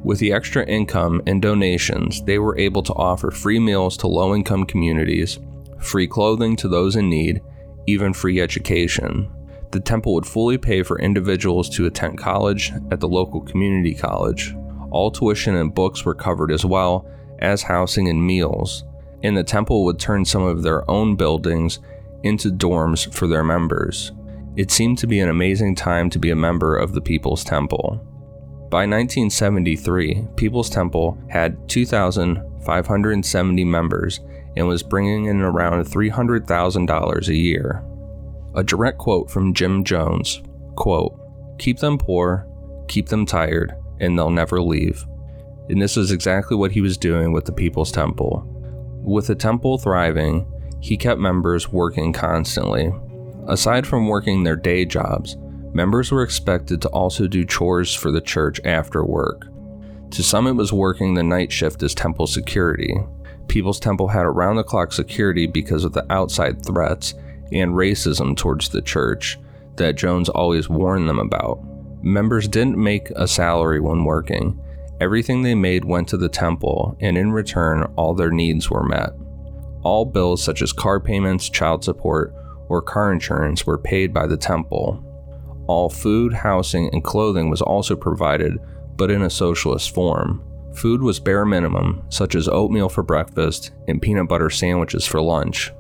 With 0.02 0.18
the 0.20 0.32
extra 0.32 0.66
income 0.66 1.22
and 1.28 1.42
donations, 1.42 2.24
they 2.24 2.40
were 2.40 2.58
able 2.58 2.84
to 2.84 2.94
offer 2.94 3.32
free 3.32 3.60
meals 3.60 3.98
to 3.98 4.08
low 4.08 4.34
income 4.34 4.66
communities, 4.66 5.40
free 5.82 6.08
clothing 6.08 6.56
to 6.56 6.70
those 6.70 6.96
in 6.96 7.10
need, 7.10 7.42
even 7.86 8.14
free 8.14 8.40
education. 8.40 9.30
The 9.72 9.82
temple 9.82 10.14
would 10.14 10.26
fully 10.26 10.58
pay 10.58 10.84
for 10.84 11.02
individuals 11.02 11.68
to 11.72 11.86
attend 11.86 12.18
college 12.18 12.72
at 12.90 13.02
the 13.02 13.10
local 13.10 13.42
community 13.42 13.94
college. 13.94 14.56
All 14.90 15.12
tuition 15.12 15.58
and 15.58 15.76
books 15.76 16.06
were 16.06 16.16
covered 16.16 16.54
as 16.54 16.64
well 16.64 17.06
as 17.40 17.62
housing 17.62 18.08
and 18.08 18.26
meals, 18.26 18.86
and 19.22 19.36
the 19.36 19.44
temple 19.44 19.84
would 19.84 20.00
turn 20.00 20.24
some 20.24 20.44
of 20.44 20.64
their 20.64 20.90
own 20.90 21.18
buildings 21.18 21.80
into 22.24 22.52
dorms 22.52 23.14
for 23.14 23.28
their 23.28 23.44
members. 23.44 24.14
It 24.56 24.70
seemed 24.70 25.00
to 25.00 25.08
be 25.08 25.20
an 25.20 25.30
amazing 25.30 25.74
time 25.76 26.10
to 26.12 26.20
be 26.20 26.30
a 26.30 26.36
member 26.36 26.78
of 26.78 26.94
the 26.94 27.02
People's 27.02 27.44
Temple. 27.44 28.00
By 28.70 28.86
1973, 28.86 30.28
People's 30.36 30.70
Temple 30.70 31.18
had 31.30 31.68
2,570 31.70 33.64
members 33.66 34.20
and 34.56 34.68
was 34.68 34.84
bringing 34.84 35.26
in 35.26 35.42
around 35.42 35.84
$300,000 35.86 37.28
a 37.28 37.36
year. 37.36 37.84
A 38.56 38.64
direct 38.64 39.00
quote 39.00 39.32
from 39.32 39.56
Jim 39.56 39.84
Jones 39.84 40.44
quote, 40.76 41.20
Keep 41.58 41.80
them 41.80 41.98
poor, 41.98 42.48
keep 42.88 43.10
them 43.10 43.26
tired, 43.26 43.74
and 44.00 44.18
they'll 44.18 44.30
never 44.30 44.62
leave. 44.62 45.04
And 45.70 45.82
this 45.82 45.98
is 45.98 46.12
exactly 46.12 46.58
what 46.58 46.72
he 46.72 46.82
was 46.82 46.98
doing 46.98 47.32
with 47.32 47.46
the 47.46 47.52
People's 47.52 47.92
Temple. 47.92 48.48
With 49.04 49.28
the 49.28 49.36
temple 49.36 49.78
thriving, 49.78 50.46
he 50.80 50.98
kept 50.98 51.20
members 51.20 51.72
working 51.72 52.14
constantly. 52.14 52.92
Aside 53.48 53.86
from 53.86 54.08
working 54.08 54.44
their 54.44 54.56
day 54.56 54.86
jobs, 54.86 55.38
members 55.74 56.12
were 56.12 56.24
expected 56.24 56.82
to 56.82 56.90
also 56.90 57.28
do 57.28 57.46
chores 57.46 57.94
for 57.94 58.12
the 58.12 58.22
church 58.22 58.60
after 58.64 59.04
work. 59.04 59.48
To 60.12 60.24
some, 60.24 60.48
it 60.48 60.54
was 60.54 60.72
working 60.72 61.14
the 61.14 61.24
night 61.24 61.52
shift 61.52 61.82
as 61.84 61.96
temple 61.96 62.28
security. 62.28 62.96
People's 63.48 63.80
Temple 63.80 64.08
had 64.08 64.26
around 64.26 64.56
the 64.56 64.64
clock 64.64 64.94
security 64.94 65.48
because 65.48 65.84
of 65.84 65.94
the 65.94 66.12
outside 66.12 66.66
threats 66.66 67.14
and 67.52 67.74
racism 67.74 68.36
towards 68.36 68.70
the 68.70 68.82
church 68.82 69.40
that 69.76 69.96
Jones 69.96 70.30
always 70.30 70.70
warned 70.70 71.10
them 71.10 71.20
about. 71.20 71.60
Members 72.02 72.48
didn't 72.48 72.78
make 72.78 73.10
a 73.12 73.28
salary 73.28 73.80
when 73.80 74.06
working. 74.06 74.60
Everything 75.02 75.42
they 75.42 75.56
made 75.56 75.86
went 75.86 76.08
to 76.10 76.18
the 76.18 76.30
temple, 76.30 76.98
and 77.00 77.18
in 77.18 77.32
return, 77.32 77.84
all 77.96 78.14
their 78.14 78.32
needs 78.32 78.70
were 78.70 78.84
met. 78.84 79.12
All 79.84 80.06
bills, 80.06 80.44
such 80.44 80.62
as 80.62 80.72
car 80.72 81.00
payments, 81.00 81.50
child 81.50 81.84
support, 81.84 82.34
or 82.70 82.82
car 82.82 83.12
insurance, 83.12 83.66
were 83.66 83.78
paid 83.78 84.14
by 84.14 84.28
the 84.28 84.38
temple. 84.38 85.04
All 85.68 85.90
food, 85.90 86.34
housing, 86.34 86.90
and 86.94 87.04
clothing 87.04 87.50
was 87.50 87.62
also 87.62 87.96
provided, 87.96 88.58
but 88.96 89.12
in 89.12 89.22
a 89.22 89.30
socialist 89.30 89.94
form. 89.94 90.44
Food 90.76 91.02
was 91.02 91.20
bare 91.20 91.46
minimum, 91.46 92.04
such 92.10 92.36
as 92.36 92.48
oatmeal 92.48 92.90
for 92.90 93.04
breakfast 93.04 93.72
and 93.88 94.02
peanut 94.02 94.28
butter 94.28 94.50
sandwiches 94.50 95.06
for 95.06 95.22
lunch. 95.22 95.72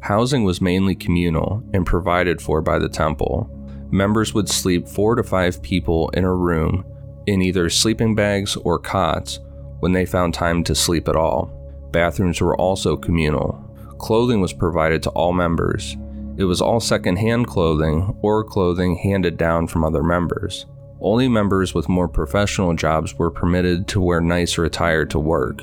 Housing 0.00 0.44
was 0.44 0.60
mainly 0.60 0.94
communal 0.94 1.62
and 1.72 1.86
provided 1.86 2.40
for 2.42 2.60
by 2.60 2.78
the 2.78 2.88
temple. 2.88 3.50
Members 3.90 4.34
would 4.34 4.48
sleep 4.48 4.88
four 4.88 5.14
to 5.14 5.22
five 5.22 5.62
people 5.62 6.10
in 6.10 6.24
a 6.24 6.34
room 6.34 6.84
in 7.26 7.42
either 7.42 7.70
sleeping 7.70 8.14
bags 8.14 8.56
or 8.56 8.78
cots 8.78 9.40
when 9.80 9.92
they 9.92 10.06
found 10.06 10.34
time 10.34 10.62
to 10.64 10.74
sleep 10.74 11.08
at 11.08 11.16
all. 11.16 11.52
Bathrooms 11.92 12.40
were 12.40 12.56
also 12.56 12.96
communal. 12.96 13.62
Clothing 13.98 14.40
was 14.40 14.52
provided 14.52 15.02
to 15.04 15.10
all 15.10 15.32
members. 15.32 15.96
It 16.38 16.44
was 16.44 16.60
all 16.60 16.80
second-hand 16.80 17.46
clothing 17.46 18.14
or 18.20 18.44
clothing 18.44 18.96
handed 18.96 19.38
down 19.38 19.68
from 19.68 19.84
other 19.84 20.02
members. 20.02 20.66
Only 21.00 21.28
members 21.28 21.72
with 21.72 21.88
more 21.88 22.08
professional 22.08 22.74
jobs 22.74 23.14
were 23.14 23.30
permitted 23.30 23.88
to 23.88 24.02
wear 24.02 24.20
nicer 24.20 24.64
attire 24.64 25.06
to 25.06 25.18
work. 25.18 25.62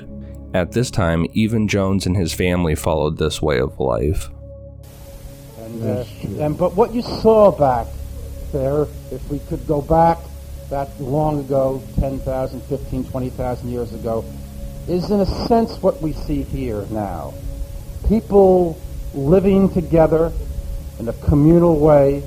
At 0.55 0.71
this 0.71 0.89
time, 0.89 1.27
even 1.33 1.67
Jones 1.67 2.07
and 2.07 2.17
his 2.17 2.33
family 2.33 2.73
followed 2.73 3.17
this 3.17 3.39
way 3.39 3.59
of 3.59 3.79
life. 3.79 4.29
And, 5.59 5.83
uh, 5.83 6.05
and 6.39 6.57
but 6.57 6.75
what 6.75 6.91
you 6.93 7.03
saw 7.03 7.51
back 7.51 7.87
there, 8.51 8.87
if 9.11 9.27
we 9.29 9.39
could 9.39 9.65
go 9.67 9.81
back 9.81 10.17
that 10.69 10.89
long 10.99 11.39
ago, 11.39 11.83
10,000, 11.99 12.61
15, 12.61 13.05
20,000 13.05 13.69
years 13.69 13.93
ago, 13.93 14.25
is 14.87 15.11
in 15.11 15.19
a 15.19 15.47
sense 15.47 15.81
what 15.83 16.01
we 16.01 16.13
see 16.13 16.41
here 16.41 16.85
now. 16.89 17.33
People 18.07 18.79
living 19.13 19.71
together 19.71 20.31
in 21.03 21.09
a 21.09 21.13
communal 21.27 21.77
way, 21.81 22.23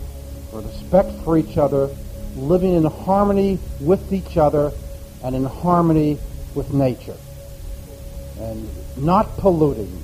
with 0.53 0.67
respect 0.67 1.11
for 1.25 1.39
each 1.39 1.57
other, 1.57 1.89
living 2.37 2.75
in 2.75 2.85
harmony 2.85 3.59
with 3.81 4.13
each 4.13 4.37
other 4.37 4.71
and 5.25 5.35
in 5.35 5.45
harmony 5.45 6.19
with 6.55 6.75
nature. 6.75 7.17
And 8.39 8.69
not 8.99 9.39
polluting, 9.39 10.03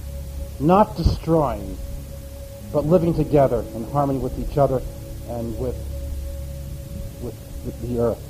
not 0.59 0.97
destroying, 0.97 1.77
but 2.73 2.87
living 2.87 3.13
together 3.13 3.63
in 3.75 3.85
harmony 3.91 4.19
with 4.19 4.39
each 4.39 4.57
other 4.57 4.81
and 5.29 5.59
with, 5.59 5.77
with, 7.21 7.35
with 7.67 7.79
the 7.83 8.01
earth. 8.01 8.23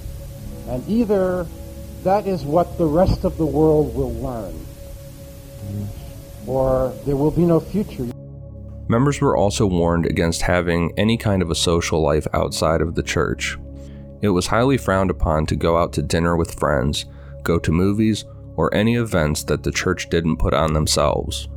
And 0.69 0.83
either 0.89 1.47
that 2.03 2.27
is 2.27 2.43
what 2.43 2.79
the 2.79 2.87
rest 2.87 3.23
of 3.23 3.39
the 3.39 3.47
world 3.47 3.95
will 3.95 4.13
learn, 4.15 4.67
or 6.49 6.93
there 7.07 7.15
will 7.15 7.31
be 7.31 7.45
no 7.45 7.61
future. 7.61 8.12
Members 8.93 9.23
were 9.23 9.39
also 9.39 9.65
warned 9.65 10.05
against 10.05 10.43
having 10.43 10.93
any 10.99 11.17
kind 11.17 11.41
of 11.41 11.51
a 11.51 11.55
social 11.55 12.03
life 12.03 12.27
outside 12.35 12.83
of 12.83 12.95
the 12.95 13.03
church. 13.03 13.57
It 14.21 14.29
was 14.29 14.49
highly 14.49 14.77
frowned 14.77 15.11
upon 15.11 15.47
to 15.47 15.57
go 15.57 15.79
out 15.79 15.95
to 15.95 16.03
dinner 16.03 16.37
with 16.37 16.59
friends, 16.59 17.07
go 17.43 17.59
to 17.59 17.73
movies, 17.73 18.27
or 18.55 18.73
any 18.75 18.97
events 18.97 19.45
that 19.45 19.63
the 19.63 19.73
church 19.73 20.11
didn't 20.11 20.37
put 20.37 20.53
on 20.53 20.75
themselves. 20.75 21.49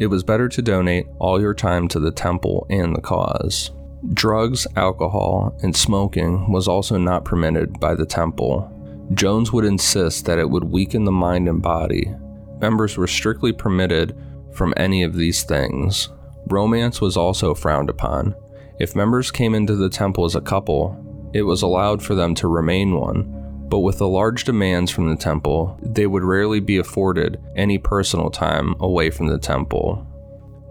It 0.00 0.08
was 0.08 0.22
better 0.22 0.50
to 0.50 0.60
donate 0.60 1.06
all 1.18 1.40
your 1.40 1.54
time 1.54 1.88
to 1.88 1.98
the 1.98 2.10
temple 2.10 2.66
and 2.68 2.94
the 2.94 3.00
cause. 3.00 3.70
Drugs, 4.12 4.66
alcohol, 4.76 5.56
and 5.62 5.74
smoking 5.74 6.52
was 6.52 6.68
also 6.68 6.98
not 6.98 7.24
permitted 7.24 7.80
by 7.80 7.94
the 7.94 8.04
temple. 8.04 8.70
Jones 9.14 9.50
would 9.50 9.64
insist 9.64 10.26
that 10.26 10.38
it 10.38 10.50
would 10.50 10.64
weaken 10.64 11.04
the 11.04 11.10
mind 11.10 11.48
and 11.48 11.62
body. 11.62 12.14
Members 12.60 12.98
were 12.98 13.06
strictly 13.06 13.50
permitted 13.50 14.14
from 14.52 14.74
any 14.76 15.02
of 15.02 15.14
these 15.14 15.42
things. 15.42 16.10
Romance 16.46 17.00
was 17.00 17.16
also 17.16 17.54
frowned 17.54 17.90
upon. 17.90 18.34
If 18.78 18.96
members 18.96 19.30
came 19.30 19.54
into 19.54 19.76
the 19.76 19.90
temple 19.90 20.24
as 20.24 20.34
a 20.34 20.40
couple, 20.40 20.98
it 21.32 21.42
was 21.42 21.62
allowed 21.62 22.02
for 22.02 22.14
them 22.14 22.34
to 22.36 22.48
remain 22.48 22.94
one, 22.94 23.66
but 23.68 23.80
with 23.80 23.98
the 23.98 24.08
large 24.08 24.44
demands 24.44 24.90
from 24.90 25.08
the 25.08 25.16
temple, 25.16 25.78
they 25.82 26.06
would 26.06 26.24
rarely 26.24 26.60
be 26.60 26.78
afforded 26.78 27.40
any 27.56 27.78
personal 27.78 28.28
time 28.28 28.74
away 28.80 29.08
from 29.10 29.28
the 29.28 29.38
temple. 29.38 30.06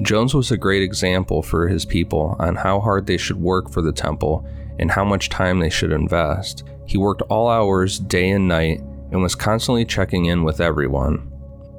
Jones 0.01 0.33
was 0.33 0.51
a 0.51 0.57
great 0.57 0.83
example 0.83 1.41
for 1.41 1.67
his 1.67 1.85
people 1.85 2.35
on 2.39 2.55
how 2.55 2.79
hard 2.79 3.05
they 3.05 3.17
should 3.17 3.37
work 3.37 3.71
for 3.71 3.81
the 3.81 3.91
temple 3.91 4.45
and 4.79 4.91
how 4.91 5.03
much 5.03 5.29
time 5.29 5.59
they 5.59 5.69
should 5.69 5.91
invest. 5.91 6.63
He 6.85 6.97
worked 6.97 7.21
all 7.23 7.47
hours, 7.47 7.99
day 7.99 8.29
and 8.31 8.47
night, 8.47 8.81
and 9.11 9.21
was 9.21 9.35
constantly 9.35 9.85
checking 9.85 10.25
in 10.25 10.43
with 10.43 10.59
everyone. 10.59 11.31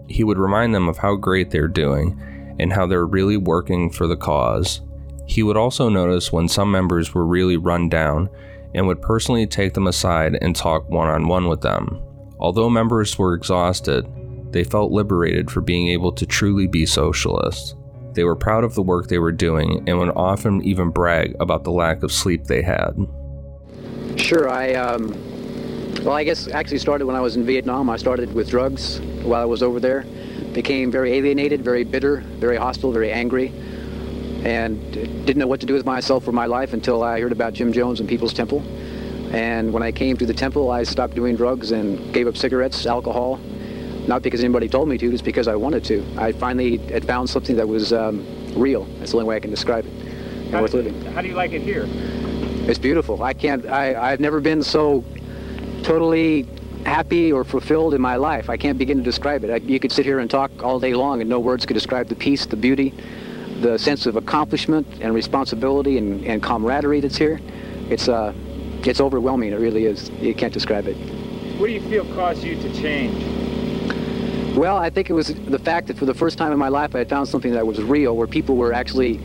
He 0.09 0.25
would 0.25 0.39
remind 0.39 0.75
them 0.75 0.89
of 0.89 0.99
how 0.99 1.17
great 1.17 1.51
they're 1.51 1.69
doing 1.69 2.21
and 2.59 2.73
how 2.73 2.87
they're 2.87 3.07
really 3.07 3.37
working 3.37 3.91
for 3.91 4.07
the 4.07 4.17
cause. 4.17 4.81
He 5.27 5.43
would 5.43 5.57
also 5.57 5.89
notice 5.89 6.33
when 6.33 6.49
some 6.49 6.71
members 6.71 7.15
were 7.15 7.27
really 7.27 7.57
run 7.57 7.89
down 7.89 8.29
and 8.75 8.87
would 8.87 9.03
personally 9.03 9.47
take 9.47 9.75
them 9.75 9.87
aside 9.87 10.39
and 10.41 10.55
talk 10.55 10.89
one 10.89 11.09
on 11.09 11.29
one 11.29 11.49
with 11.49 11.61
them. 11.61 12.03
Although 12.39 12.71
members 12.71 13.19
were 13.19 13.35
exhausted, 13.35 14.07
they 14.53 14.65
felt 14.65 14.93
liberated 14.93 15.51
for 15.51 15.61
being 15.61 15.89
able 15.89 16.13
to 16.13 16.27
truly 16.27 16.67
be 16.67 16.87
socialists. 16.87 17.75
They 18.15 18.25
were 18.25 18.37
proud 18.37 18.65
of 18.65 18.75
the 18.75 18.83
work 18.83 19.09
they 19.09 19.19
were 19.19 19.33
doing 19.33 19.89
and 19.89 19.99
would 19.99 20.11
often 20.11 20.63
even 20.63 20.91
brag 20.91 21.35
about 21.41 21.65
the 21.65 21.71
lack 21.71 22.03
of 22.03 22.13
sleep 22.13 22.45
they 22.45 22.63
had. 22.63 22.93
Sure, 24.17 24.51
I, 24.51 24.75
um, 24.75 25.09
well, 26.05 26.13
I 26.13 26.25
guess 26.25 26.49
actually 26.49 26.79
started 26.79 27.07
when 27.07 27.17
I 27.17 27.21
was 27.21 27.37
in 27.37 27.47
Vietnam. 27.47 27.89
I 27.89 27.97
started 27.97 28.35
with 28.35 28.51
drugs 28.51 29.01
while 29.23 29.41
I 29.41 29.47
was 29.47 29.63
over 29.63 29.81
there. 29.81 30.05
Became 30.53 30.91
very 30.91 31.13
alienated, 31.13 31.63
very 31.63 31.85
bitter, 31.85 32.19
very 32.21 32.57
hostile, 32.57 32.93
very 32.93 33.11
angry 33.11 33.53
and 34.45 34.93
didn't 34.93 35.39
know 35.39 35.47
what 35.47 35.61
to 35.61 35.67
do 35.67 35.75
with 35.75 35.87
myself 35.87 36.27
or 36.27 36.33
my 36.33 36.47
life 36.47 36.73
until 36.73 37.03
I 37.03 37.21
heard 37.21 37.33
about 37.33 37.53
Jim 37.53 37.73
Jones 37.73 38.01
and 38.01 38.09
People's 38.09 38.33
Temple. 38.33 38.61
And 39.33 39.73
when 39.73 39.83
I 39.83 39.93
came 39.93 40.17
to 40.17 40.27
the 40.27 40.35
temple, 40.35 40.71
I 40.71 40.83
stopped 40.83 41.15
doing 41.15 41.37
drugs 41.37 41.71
and 41.71 42.13
gave 42.13 42.27
up 42.27 42.37
cigarettes, 42.37 42.85
alcohol, 42.85 43.39
not 44.07 44.23
because 44.23 44.43
anybody 44.43 44.69
told 44.69 44.89
me 44.89 44.99
to, 44.99 45.11
just 45.11 45.25
because 45.25 45.49
I 45.49 45.55
wanted 45.55 45.85
to. 45.85 46.05
I 46.19 46.33
finally 46.33 46.77
had 46.77 47.05
found 47.07 47.31
something 47.31 47.57
that 47.57 47.67
was 47.67 47.93
um, 47.93 48.27
real. 48.55 48.85
That's 48.99 49.13
the 49.13 49.19
only 49.19 49.29
way 49.29 49.37
I 49.37 49.41
can 49.41 49.51
describe 49.51 49.87
it. 49.87 49.93
And 49.93 50.51
how 50.51 50.61
worth 50.61 50.75
living. 50.75 51.01
How 51.13 51.23
do 51.23 51.29
you 51.29 51.35
like 51.35 51.53
it 51.53 51.63
here? 51.63 51.87
It's 52.69 52.79
beautiful. 52.79 53.23
I 53.23 53.33
can't. 53.33 53.65
I, 53.67 54.11
I've 54.11 54.21
never 54.21 54.41
been 54.41 54.63
so 54.63 55.05
totally 55.83 56.47
happy 56.85 57.33
or 57.33 57.45
fulfilled 57.45 57.95
in 57.95 58.01
my 58.01 58.17
life. 58.17 58.51
I 58.51 58.57
can't 58.57 58.79
begin 58.79 58.99
to 58.99 59.03
describe 59.03 59.45
it. 59.45 59.51
I, 59.51 59.57
you 59.57 59.79
could 59.79 59.93
sit 59.93 60.05
here 60.05 60.19
and 60.19 60.31
talk 60.31 60.51
all 60.63 60.81
day 60.81 60.95
long, 60.95 61.21
and 61.21 61.31
no 61.31 61.39
words 61.39 61.67
could 61.67 61.75
describe 61.75 62.09
the 62.09 62.15
peace, 62.15 62.47
the 62.47 62.57
beauty, 62.57 62.95
the 63.61 63.79
sense 63.79 64.07
of 64.07 64.17
accomplishment 64.17 64.87
and 65.01 65.15
responsibility 65.15 65.99
and, 65.99 66.25
and 66.25 66.43
camaraderie 66.43 67.01
that's 67.01 67.17
here. 67.17 67.41
It's 67.89 68.09
uh, 68.09 68.33
it's 68.85 69.01
overwhelming. 69.01 69.53
It 69.53 69.61
really 69.61 69.87
is. 69.87 70.11
You 70.21 70.35
can't 70.35 70.53
describe 70.53 70.87
it. 70.89 70.97
What 71.59 71.69
do 71.69 71.73
you 71.73 71.83
feel 71.83 72.05
caused 72.15 72.43
you 72.43 72.57
to 72.57 72.73
change? 72.75 73.23
Well, 74.57 74.77
I 74.77 74.91
think 74.91 75.09
it 75.09 75.13
was 75.13 75.29
the 75.29 75.59
fact 75.59 75.87
that 75.87 75.97
for 75.97 76.05
the 76.05 76.15
first 76.15 76.37
time 76.37 76.53
in 76.53 76.59
my 76.59 76.69
life 76.69 76.95
I 76.95 76.99
had 76.99 77.09
found 77.09 77.29
something 77.29 77.53
that 77.53 77.67
was 77.67 77.81
real, 77.83 78.17
where 78.17 78.27
people 78.27 78.57
were 78.57 78.73
actually 78.73 79.19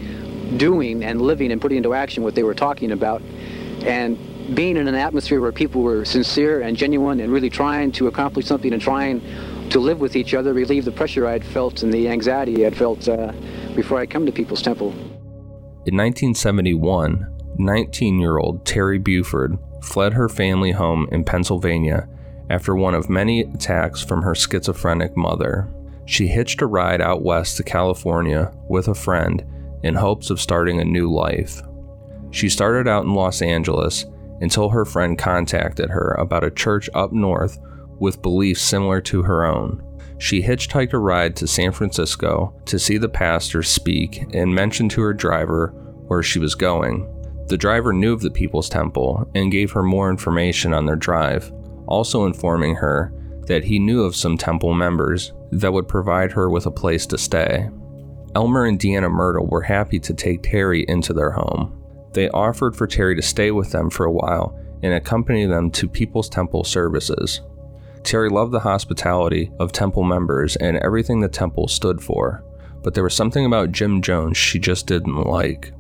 doing 0.56 1.04
and 1.04 1.22
living 1.22 1.52
and 1.52 1.60
putting 1.60 1.78
into 1.78 1.94
action 1.94 2.24
what 2.24 2.36
they 2.36 2.44
were 2.44 2.54
talking 2.54 2.92
about. 2.92 3.22
And 3.84 4.18
being 4.54 4.78
in 4.78 4.88
an 4.88 4.96
atmosphere 4.96 5.42
where 5.42 5.52
people 5.52 5.82
were 5.82 6.06
sincere 6.06 6.62
and 6.62 6.78
genuine 6.78 7.20
and 7.20 7.32
really 7.32 7.50
trying 7.50 7.92
to 7.94 8.08
accomplish 8.08 8.46
something 8.46 8.74
and 8.74 8.82
trying 8.82 9.22
to 9.70 9.80
live 9.80 10.00
with 10.00 10.16
each 10.16 10.34
other, 10.34 10.54
relieve 10.54 10.86
the 10.86 10.92
pressure 10.92 11.28
I 11.28 11.34
had 11.34 11.46
felt 11.46 11.84
and 11.84 11.94
the 11.94 12.08
anxiety 12.08 12.62
I 12.62 12.66
had 12.66 12.78
felt 12.78 13.08
uh, 13.08 13.34
before 13.76 14.00
I 14.00 14.06
come 14.06 14.26
to 14.26 14.32
People's 14.32 14.62
Temple. 14.62 14.92
In 15.86 15.96
1971, 15.96 17.56
19 17.58 18.20
year 18.20 18.38
old 18.38 18.66
Terry 18.66 18.98
Buford 18.98 19.58
fled 19.82 20.14
her 20.14 20.30
family 20.30 20.72
home 20.72 21.08
in 21.12 21.24
Pennsylvania 21.24 22.08
after 22.50 22.76
one 22.76 22.94
of 22.94 23.10
many 23.10 23.42
attacks 23.42 24.02
from 24.02 24.22
her 24.22 24.36
schizophrenic 24.36 25.16
mother. 25.18 25.68
She 26.06 26.28
hitched 26.28 26.62
a 26.62 26.66
ride 26.66 27.02
out 27.02 27.22
west 27.22 27.58
to 27.58 27.64
California 27.64 28.54
with 28.70 28.88
a 28.88 28.96
friend 28.96 29.46
in 29.84 29.96
hopes 29.96 30.30
of 30.30 30.40
starting 30.40 30.80
a 30.80 30.86
new 30.86 31.12
life. 31.12 31.62
She 32.32 32.48
started 32.48 32.88
out 32.88 33.04
in 33.04 33.14
Los 33.14 33.42
Angeles 33.42 34.06
until 34.42 34.70
her 34.70 34.86
friend 34.86 35.18
contacted 35.18 35.90
her 35.90 36.16
about 36.20 36.44
a 36.44 36.52
church 36.52 36.90
up 36.94 37.12
north 37.12 37.58
with 38.00 38.22
beliefs 38.22 38.62
similar 38.62 39.02
to 39.02 39.24
her 39.24 39.46
own. 39.46 39.84
She 40.20 40.42
hitchhiked 40.42 40.94
a 40.94 40.98
ride 40.98 41.36
to 41.38 41.48
San 41.48 41.72
Francisco 41.72 42.54
to 42.66 42.80
see 42.80 42.98
the 42.98 43.10
pastor 43.10 43.64
speak 43.64 44.26
and 44.34 44.54
mentioned 44.54 44.92
to 44.92 45.02
her 45.02 45.14
driver 45.14 45.74
where 46.08 46.24
she 46.24 46.40
was 46.40 46.56
going. 46.56 47.14
The 47.48 47.58
driver 47.58 47.94
knew 47.94 48.14
of 48.14 48.22
the 48.22 48.32
People's 48.32 48.70
Temple 48.70 49.30
and 49.36 49.52
gave 49.52 49.72
her 49.72 49.84
more 49.84 50.10
information 50.10 50.74
on 50.74 50.86
their 50.86 50.96
drive, 50.96 51.52
also 51.88 52.26
informing 52.26 52.76
her 52.76 53.14
that 53.46 53.64
he 53.64 53.80
knew 53.80 54.04
of 54.04 54.16
some 54.16 54.38
temple 54.38 54.74
members 54.74 55.34
that 55.52 55.72
would 55.72 55.88
provide 55.88 56.32
her 56.32 56.50
with 56.50 56.66
a 56.66 56.72
place 56.72 57.06
to 57.08 57.18
stay. 57.18 57.70
Elmer 58.36 58.66
and 58.66 58.78
Deanna 58.78 59.10
Mertle 59.10 59.50
were 59.50 59.62
happy 59.62 60.00
to 60.00 60.14
take 60.14 60.44
Terry 60.44 60.86
into 60.88 61.14
their 61.14 61.32
home. 61.32 61.77
They 62.18 62.30
offered 62.30 62.76
for 62.76 62.88
Terry 62.88 63.16
to 63.16 63.22
stay 63.22 63.52
with 63.52 63.70
them 63.70 63.92
for 63.92 64.04
a 64.04 64.12
while 64.12 64.60
and 64.82 64.92
accompany 64.92 65.46
them 65.46 65.70
to 65.70 65.88
People's 65.88 66.28
Temple 66.28 66.64
services. 66.64 67.42
Terry 68.02 68.28
loved 68.28 68.52
the 68.52 68.60
hospitality 68.60 69.52
of 69.60 69.72
temple 69.72 70.02
members 70.02 70.56
and 70.56 70.78
everything 70.78 71.20
the 71.20 71.28
temple 71.28 71.68
stood 71.68 72.02
for, 72.02 72.44
but 72.82 72.96
there 72.96 73.04
was 73.04 73.16
something 73.16 73.46
about 73.46 73.72
Jim 73.72 74.02
Jones 74.02 74.36
she 74.36 74.58
just 74.58 74.88
didn't 74.88 75.28
like. 75.28 75.72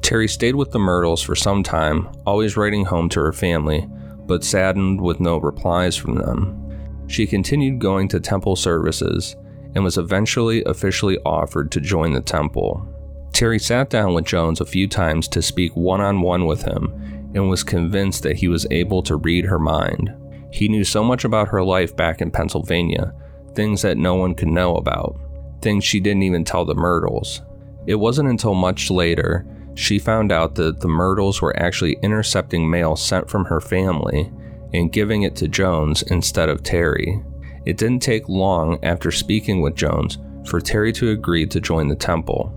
Terry 0.00 0.28
stayed 0.28 0.54
with 0.54 0.70
the 0.70 0.78
Mertles 0.78 1.24
for 1.24 1.34
some 1.34 1.64
time, 1.64 2.08
always 2.24 2.56
writing 2.56 2.84
home 2.84 3.08
to 3.08 3.18
her 3.18 3.32
family, 3.32 3.88
but 4.26 4.44
saddened 4.44 5.00
with 5.00 5.18
no 5.18 5.38
replies 5.38 5.96
from 5.96 6.14
them. 6.14 7.08
She 7.08 7.26
continued 7.26 7.80
going 7.80 8.06
to 8.10 8.20
temple 8.20 8.54
services 8.54 9.34
and 9.74 9.82
was 9.82 9.98
eventually 9.98 10.62
officially 10.66 11.18
offered 11.26 11.72
to 11.72 11.80
join 11.80 12.12
the 12.12 12.20
temple. 12.20 12.86
Terry 13.32 13.58
sat 13.58 13.90
down 13.90 14.14
with 14.14 14.24
Jones 14.24 14.60
a 14.60 14.66
few 14.66 14.86
times 14.88 15.28
to 15.28 15.42
speak 15.42 15.74
one 15.74 16.00
on 16.00 16.20
one 16.20 16.46
with 16.46 16.62
him 16.62 17.30
and 17.34 17.48
was 17.48 17.62
convinced 17.62 18.22
that 18.22 18.36
he 18.36 18.48
was 18.48 18.66
able 18.70 19.02
to 19.04 19.16
read 19.16 19.44
her 19.44 19.58
mind. 19.58 20.14
He 20.52 20.68
knew 20.68 20.84
so 20.84 21.04
much 21.04 21.24
about 21.24 21.48
her 21.48 21.62
life 21.62 21.94
back 21.96 22.20
in 22.20 22.30
Pennsylvania, 22.30 23.14
things 23.54 23.82
that 23.82 23.96
no 23.96 24.14
one 24.14 24.34
could 24.34 24.48
know 24.48 24.76
about, 24.76 25.16
things 25.62 25.84
she 25.84 26.00
didn't 26.00 26.24
even 26.24 26.44
tell 26.44 26.64
the 26.64 26.74
Mertles. 26.74 27.40
It 27.86 27.94
wasn't 27.94 28.28
until 28.28 28.54
much 28.54 28.90
later 28.90 29.46
she 29.74 29.98
found 29.98 30.32
out 30.32 30.56
that 30.56 30.80
the 30.80 30.88
Mertles 30.88 31.40
were 31.40 31.58
actually 31.58 31.96
intercepting 32.02 32.68
mail 32.68 32.96
sent 32.96 33.30
from 33.30 33.44
her 33.46 33.60
family 33.60 34.30
and 34.74 34.92
giving 34.92 35.22
it 35.22 35.36
to 35.36 35.48
Jones 35.48 36.02
instead 36.02 36.48
of 36.48 36.62
Terry. 36.62 37.22
It 37.64 37.76
didn't 37.76 38.02
take 38.02 38.28
long 38.28 38.78
after 38.84 39.10
speaking 39.10 39.60
with 39.60 39.76
Jones 39.76 40.18
for 40.44 40.60
Terry 40.60 40.92
to 40.94 41.10
agree 41.10 41.46
to 41.46 41.60
join 41.60 41.88
the 41.88 41.96
temple. 41.96 42.56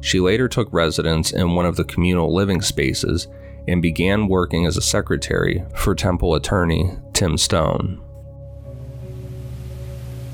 She 0.00 0.20
later 0.20 0.48
took 0.48 0.72
residence 0.72 1.32
in 1.32 1.54
one 1.54 1.66
of 1.66 1.76
the 1.76 1.84
communal 1.84 2.34
living 2.34 2.62
spaces 2.62 3.28
and 3.66 3.82
began 3.82 4.28
working 4.28 4.64
as 4.64 4.76
a 4.76 4.82
secretary 4.82 5.64
for 5.74 5.94
temple 5.94 6.34
attorney 6.34 6.96
Tim 7.12 7.36
Stoen. 7.36 8.00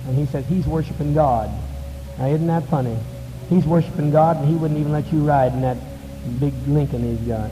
And 0.06 0.18
he 0.18 0.26
said, 0.26 0.44
he's 0.44 0.66
worshiping 0.66 1.14
God. 1.14 1.50
Now, 2.18 2.26
isn't 2.26 2.46
that 2.46 2.68
funny? 2.68 2.96
He's 3.48 3.64
worshiping 3.64 4.10
God, 4.10 4.36
and 4.36 4.48
he 4.48 4.54
wouldn't 4.54 4.78
even 4.78 4.92
let 4.92 5.10
you 5.12 5.20
ride 5.20 5.52
in 5.52 5.62
that 5.62 5.78
big 6.38 6.54
Lincoln 6.68 7.02
he's 7.02 7.26
got. 7.26 7.50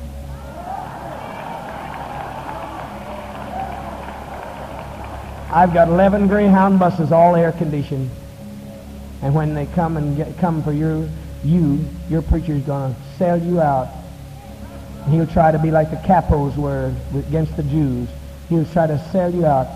I've 5.51 5.75
got 5.75 5.89
11 5.89 6.29
Greyhound 6.29 6.79
buses, 6.79 7.13
all 7.13 7.37
air 7.37 7.53
conditioned. 7.53 8.11
And 9.21 9.35
when 9.35 9.55
they 9.55 9.67
come 9.67 9.97
and 9.97 10.17
get, 10.17 10.39
come 10.39 10.63
for 10.63 10.73
your 10.73 11.09
you, 11.45 11.85
your 12.09 12.23
preacher's 12.23 12.63
going 12.63 12.95
to 12.95 13.01
sell 13.19 13.41
you 13.41 13.61
out. 13.61 13.89
He'll 15.09 15.27
try 15.27 15.51
to 15.51 15.59
be 15.59 15.71
like 15.71 15.91
the 15.91 15.97
capos 15.97 16.57
were 16.57 16.95
against 17.15 17.57
the 17.57 17.63
Jews. 17.65 18.09
He'll 18.49 18.67
try 18.67 18.87
to 18.87 18.99
sell 19.11 19.33
you 19.33 19.47
out, 19.47 19.67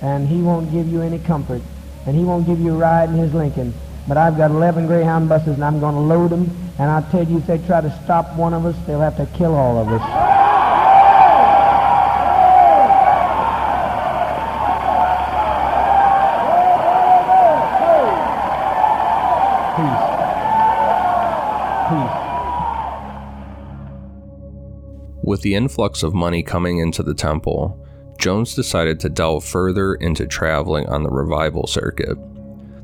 and 0.00 0.26
he 0.26 0.40
won't 0.40 0.70
give 0.72 0.88
you 0.88 1.02
any 1.02 1.18
comfort, 1.18 1.62
and 2.06 2.16
he 2.16 2.24
won't 2.24 2.46
give 2.46 2.60
you 2.60 2.74
a 2.74 2.78
ride 2.78 3.10
in 3.10 3.16
his 3.16 3.34
Lincoln. 3.34 3.74
But 4.08 4.16
I've 4.16 4.36
got 4.36 4.50
11 4.50 4.86
Greyhound 4.86 5.28
buses, 5.28 5.54
and 5.54 5.64
I'm 5.64 5.78
going 5.80 5.94
to 5.94 6.00
load 6.00 6.30
them, 6.30 6.50
and 6.78 6.90
I'll 6.90 7.08
tell 7.10 7.24
you, 7.24 7.38
if 7.38 7.46
they 7.46 7.58
try 7.58 7.80
to 7.80 8.00
stop 8.04 8.34
one 8.34 8.54
of 8.54 8.64
us, 8.64 8.76
they'll 8.86 9.00
have 9.00 9.16
to 9.18 9.26
kill 9.36 9.54
all 9.54 9.78
of 9.78 9.88
us. 9.88 10.31
With 25.42 25.50
the 25.50 25.56
influx 25.56 26.04
of 26.04 26.14
money 26.14 26.40
coming 26.40 26.78
into 26.78 27.02
the 27.02 27.14
temple, 27.14 27.76
Jones 28.16 28.54
decided 28.54 29.00
to 29.00 29.08
delve 29.08 29.44
further 29.44 29.94
into 29.96 30.24
traveling 30.24 30.88
on 30.88 31.02
the 31.02 31.10
revival 31.10 31.66
circuit. 31.66 32.16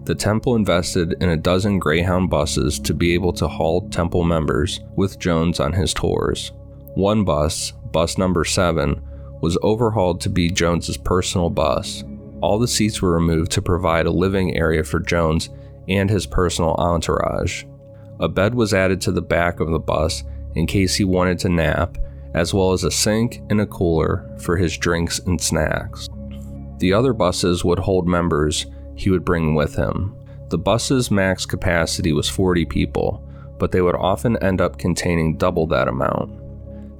The 0.07 0.17
temple 0.17 0.57
invested 0.57 1.15
in 1.23 1.29
a 1.29 1.37
dozen 1.37 1.79
Greyhound 1.79 2.31
buses 2.31 2.81
to 2.81 2.95
be 2.95 3.15
able 3.15 3.33
to 3.35 3.47
haul 3.47 3.89
temple 3.91 4.25
members 4.25 4.81
with 4.97 5.21
Jones 5.21 5.61
on 5.61 5.73
his 5.73 5.95
tours. 5.95 6.51
One 6.97 7.23
bus, 7.23 7.75
bus 7.93 8.19
number 8.19 8.45
7, 8.45 9.01
was 9.41 9.57
overhauled 9.63 10.21
to 10.23 10.29
be 10.29 10.51
Jones's 10.51 10.97
personal 10.97 11.51
bus. 11.51 12.03
All 12.41 12.59
the 12.59 12.67
seats 12.67 13.01
were 13.01 13.13
removed 13.13 13.53
to 13.53 13.63
provide 13.63 14.07
a 14.07 14.11
living 14.11 14.57
area 14.57 14.83
for 14.83 14.99
Jones 14.99 15.49
and 15.87 16.11
his 16.11 16.27
personal 16.27 16.75
entourage. 16.75 17.63
A 18.19 18.27
bed 18.29 18.57
was 18.57 18.75
added 18.75 19.01
to 19.03 19.13
the 19.13 19.23
back 19.23 19.61
of 19.61 19.71
the 19.71 19.79
bus 19.79 20.25
in 20.57 20.67
case 20.67 20.97
he 20.97 21.05
wanted 21.05 21.39
to 21.39 21.49
nap, 21.49 21.97
as 22.39 22.55
well 22.55 22.73
as 22.73 22.85
a 22.85 22.91
sink 22.91 23.43
and 23.51 23.61
a 23.61 23.67
cooler 23.67 24.31
for 24.39 24.57
his 24.57 24.79
drinks 24.79 25.19
and 25.19 25.41
snacks. 25.41 26.09
The 26.79 26.93
other 26.93 27.13
buses 27.13 27.65
would 27.65 27.81
hold 27.81 28.07
members 28.07 28.67
he 28.95 29.11
would 29.11 29.25
bring 29.25 29.57
with 29.57 29.75
him. 29.75 30.15
The 30.49 30.59
bus's 30.59 31.11
max 31.11 31.45
capacity 31.45 32.13
was 32.13 32.29
40 32.29 32.65
people, 32.67 33.29
but 33.59 33.73
they 33.73 33.81
would 33.81 33.97
often 33.97 34.41
end 34.41 34.61
up 34.61 34.79
containing 34.79 35.37
double 35.37 35.67
that 35.67 35.89
amount. 35.89 36.31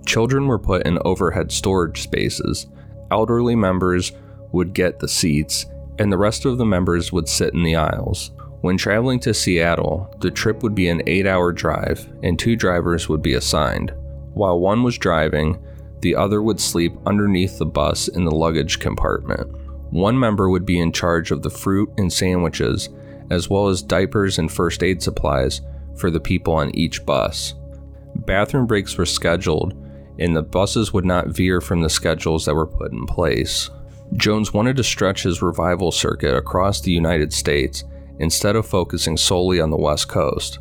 Children 0.05 0.49
were 0.49 0.59
put 0.59 0.85
in 0.85 0.99
overhead 1.05 1.53
storage 1.53 2.03
spaces, 2.03 2.67
elderly 3.13 3.55
members 3.55 4.11
would 4.51 4.73
get 4.73 4.99
the 4.99 5.07
seats, 5.07 5.67
and 6.01 6.13
the 6.13 6.19
rest 6.19 6.47
of 6.47 6.59
the 6.59 6.67
members 6.67 7.13
would 7.13 7.29
sit 7.29 7.55
in 7.55 7.63
the 7.63 7.77
aisles. 7.77 8.33
When 8.63 8.77
traveling 8.77 9.21
to 9.21 9.33
Seattle, 9.33 10.13
the 10.19 10.33
trip 10.33 10.65
would 10.65 10.75
be 10.75 10.89
an 10.89 11.03
8 11.07 11.29
hour 11.29 11.53
drive, 11.53 12.13
and 12.25 12.37
two 12.37 12.57
drivers 12.57 13.09
would 13.09 13.23
be 13.23 13.35
assigned. 13.35 13.93
While 14.35 14.61
one 14.61 14.83
was 14.83 14.99
driving, 14.99 15.63
the 16.01 16.15
other 16.15 16.43
would 16.43 16.61
sleep 16.61 16.95
underneath 17.07 17.59
the 17.59 17.67
bus 17.67 18.09
in 18.09 18.25
the 18.25 18.35
luggage 18.35 18.79
compartment. 18.79 19.51
One 19.91 20.19
member 20.19 20.49
would 20.49 20.67
be 20.67 20.79
in 20.79 20.93
charge 20.93 21.31
of 21.31 21.43
the 21.43 21.51
fruit 21.51 21.91
and 21.97 22.13
sandwiches, 22.13 22.89
as 23.31 23.49
well 23.49 23.69
as 23.69 23.83
diapers 23.83 24.39
and 24.39 24.51
first 24.51 24.83
aid 24.83 25.03
supplies 25.03 25.61
for 25.97 26.11
the 26.11 26.21
people 26.21 26.55
on 26.55 26.75
each 26.75 27.05
bus. 27.05 27.55
Bathroom 28.15 28.67
breaks 28.67 28.97
were 28.97 29.07
scheduled, 29.07 29.75
and 30.19 30.37
the 30.37 30.43
buses 30.43 30.93
would 30.93 31.05
not 31.05 31.29
veer 31.29 31.61
from 31.61 31.81
the 31.81 31.91
schedules 31.91 32.45
that 32.45 32.55
were 32.55 32.67
put 32.67 32.93
in 32.93 33.07
place. 33.07 33.71
Jones 34.15 34.53
wanted 34.53 34.77
to 34.77 34.85
stretch 34.85 35.23
his 35.23 35.43
revival 35.43 35.93
circuit 35.93 36.35
across 36.35 36.81
the 36.81 36.91
United 36.91 37.33
States 37.33 37.85
instead 38.19 38.57
of 38.57 38.67
focusing 38.67 39.17
solely 39.17 39.61
on 39.61 39.71
the 39.71 39.77
West 39.77 40.09
Coast. 40.09 40.59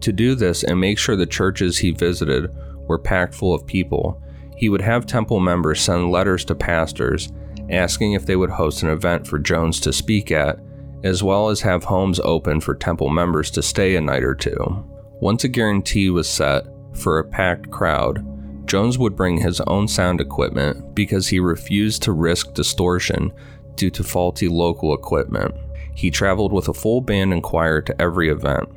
To 0.00 0.12
do 0.12 0.34
this 0.34 0.64
and 0.64 0.78
make 0.78 0.98
sure 0.98 1.16
the 1.16 1.26
churches 1.26 1.78
he 1.78 1.90
visited 1.90 2.54
were 2.86 2.98
packed 2.98 3.34
full 3.34 3.54
of 3.54 3.66
people, 3.66 4.22
he 4.56 4.68
would 4.68 4.80
have 4.80 5.06
temple 5.06 5.40
members 5.40 5.80
send 5.80 6.10
letters 6.10 6.44
to 6.46 6.54
pastors 6.54 7.32
asking 7.70 8.12
if 8.12 8.26
they 8.26 8.36
would 8.36 8.50
host 8.50 8.82
an 8.82 8.88
event 8.88 9.26
for 9.26 9.38
Jones 9.38 9.80
to 9.80 9.92
speak 9.92 10.30
at, 10.30 10.58
as 11.02 11.22
well 11.22 11.48
as 11.48 11.60
have 11.60 11.84
homes 11.84 12.20
open 12.20 12.60
for 12.60 12.74
temple 12.74 13.08
members 13.08 13.50
to 13.52 13.62
stay 13.62 13.96
a 13.96 14.00
night 14.00 14.22
or 14.22 14.34
two. 14.34 14.84
Once 15.20 15.44
a 15.44 15.48
guarantee 15.48 16.10
was 16.10 16.28
set 16.28 16.64
for 16.94 17.18
a 17.18 17.24
packed 17.24 17.70
crowd, 17.70 18.24
Jones 18.66 18.98
would 18.98 19.16
bring 19.16 19.38
his 19.38 19.60
own 19.62 19.88
sound 19.88 20.20
equipment 20.20 20.94
because 20.94 21.28
he 21.28 21.40
refused 21.40 22.02
to 22.02 22.12
risk 22.12 22.54
distortion 22.54 23.32
due 23.74 23.90
to 23.90 24.04
faulty 24.04 24.48
local 24.48 24.94
equipment. 24.94 25.54
He 25.94 26.10
traveled 26.10 26.52
with 26.52 26.68
a 26.68 26.74
full 26.74 27.00
band 27.00 27.32
and 27.32 27.42
choir 27.42 27.80
to 27.82 28.00
every 28.00 28.30
event. 28.30 28.68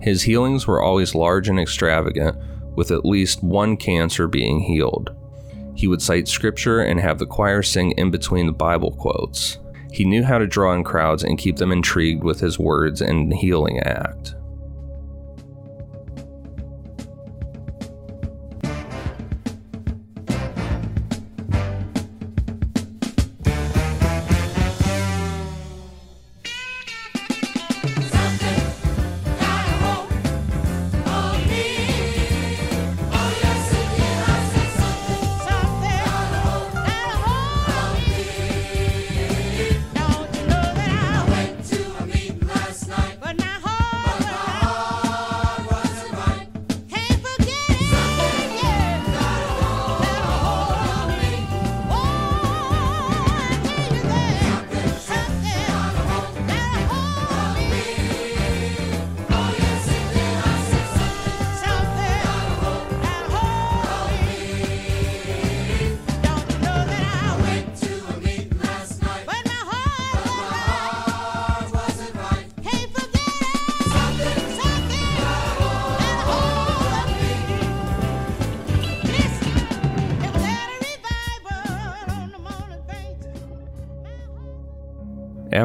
His 0.00 0.22
healings 0.22 0.66
were 0.66 0.82
always 0.82 1.14
large 1.14 1.48
and 1.48 1.60
extravagant, 1.60 2.36
with 2.74 2.90
at 2.90 3.04
least 3.04 3.42
one 3.42 3.76
cancer 3.76 4.26
being 4.26 4.60
healed. 4.60 5.14
He 5.74 5.86
would 5.86 6.02
cite 6.02 6.28
scripture 6.28 6.80
and 6.80 7.00
have 7.00 7.18
the 7.18 7.26
choir 7.26 7.62
sing 7.62 7.92
in 7.92 8.10
between 8.10 8.46
the 8.46 8.52
Bible 8.52 8.92
quotes. 8.92 9.58
He 9.90 10.04
knew 10.04 10.22
how 10.22 10.38
to 10.38 10.46
draw 10.46 10.72
in 10.74 10.84
crowds 10.84 11.22
and 11.22 11.38
keep 11.38 11.56
them 11.56 11.72
intrigued 11.72 12.24
with 12.24 12.40
his 12.40 12.58
words 12.58 13.00
and 13.00 13.32
healing 13.32 13.78
act. 13.80 14.34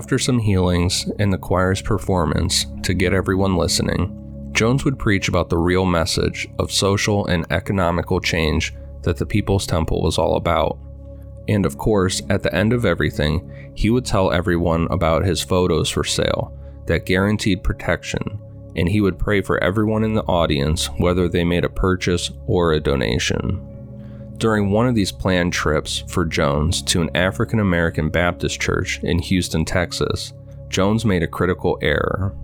After 0.08 0.20
some 0.20 0.39
healings 0.39 1.12
and 1.20 1.34
the 1.34 1.38
choir's 1.38 1.82
performance 1.82 2.65
to 2.84 2.93
get 2.93 3.12
everyone 3.12 3.58
listening, 3.58 4.50
Jones 4.54 4.86
would 4.86 4.98
preach 4.98 5.28
about 5.28 5.50
the 5.50 5.58
real 5.58 5.86
message 5.86 6.48
of 6.60 6.72
social 6.72 7.26
and 7.26 7.46
economical 7.52 8.22
change 8.22 8.74
that 9.02 9.17
the 9.17 9.26
People's 9.26 9.67
Temple 9.67 10.02
was 10.02 10.17
all 10.17 10.38
about. 10.38 10.80
And 11.50 11.65
of 11.65 11.78
course, 11.78 12.22
at 12.30 12.41
the 12.41 12.56
end 12.56 12.72
of 12.72 12.86
everything, 12.86 13.74
he 13.76 13.89
would 13.89 14.06
tell 14.06 14.32
everyone 14.32 14.88
about 14.91 15.26
his 15.26 15.43
photos 15.43 15.89
for 15.89 16.06
sale 16.06 16.58
that 16.86 17.06
guaranteed 17.06 17.62
protection, 17.62 18.39
and 18.78 18.88
he 18.88 19.02
would 19.02 19.20
pray 19.20 19.41
for 19.41 19.62
everyone 19.62 20.06
in 20.06 20.13
the 20.13 20.24
audience, 20.24 20.86
whether 21.00 21.28
they 21.28 21.43
made 21.43 21.65
a 21.65 21.70
purchase 21.70 22.32
or 22.46 22.72
a 22.72 22.80
donation. 22.80 23.62
During 24.38 24.69
one 24.69 24.88
of 24.88 24.93
these 24.93 25.12
planned 25.12 25.52
trips 25.52 26.04
for 26.08 26.23
Jones 26.23 26.84
to 26.84 27.02
an 27.02 27.10
African 27.15 27.60
American 27.60 28.10
Baptist 28.10 28.62
church 28.62 29.00
in 29.02 29.17
Houston, 29.17 29.65
Texas, 29.65 30.32
Jones 30.69 31.06
made 31.06 31.23
a 31.23 31.28
critical 31.28 31.80
error. 31.82 32.36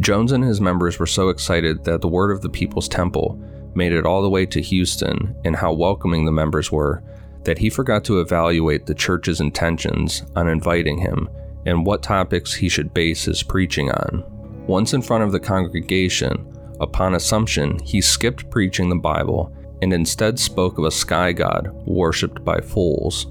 Jones 0.00 0.32
and 0.32 0.42
his 0.42 0.60
members 0.60 0.98
were 0.98 1.06
so 1.06 1.28
excited 1.28 1.84
that 1.84 2.00
the 2.00 2.08
word 2.08 2.32
of 2.32 2.40
the 2.40 2.48
People's 2.48 2.88
Temple 2.88 3.40
made 3.76 3.92
it 3.92 4.04
all 4.04 4.22
the 4.22 4.30
way 4.30 4.44
to 4.46 4.60
Houston 4.60 5.36
and 5.44 5.54
how 5.54 5.72
welcoming 5.72 6.24
the 6.24 6.32
members 6.32 6.72
were 6.72 7.02
that 7.44 7.58
he 7.58 7.70
forgot 7.70 8.02
to 8.04 8.20
evaluate 8.20 8.86
the 8.86 8.94
church's 8.94 9.40
intentions 9.40 10.24
on 10.34 10.48
inviting 10.48 10.98
him 10.98 11.28
and 11.64 11.86
what 11.86 12.02
topics 12.02 12.52
he 12.52 12.68
should 12.68 12.92
base 12.92 13.24
his 13.24 13.42
preaching 13.42 13.88
on. 13.90 14.24
Once 14.66 14.94
in 14.94 15.02
front 15.02 15.22
of 15.22 15.30
the 15.30 15.40
congregation, 15.40 16.56
upon 16.80 17.14
assumption, 17.14 17.78
he 17.80 18.00
skipped 18.00 18.50
preaching 18.50 18.88
the 18.88 18.96
Bible 18.96 19.54
and 19.82 19.92
instead 19.92 20.38
spoke 20.38 20.78
of 20.78 20.84
a 20.84 20.90
sky 20.90 21.32
god 21.32 21.70
worshipped 21.86 22.44
by 22.44 22.60
fools, 22.60 23.26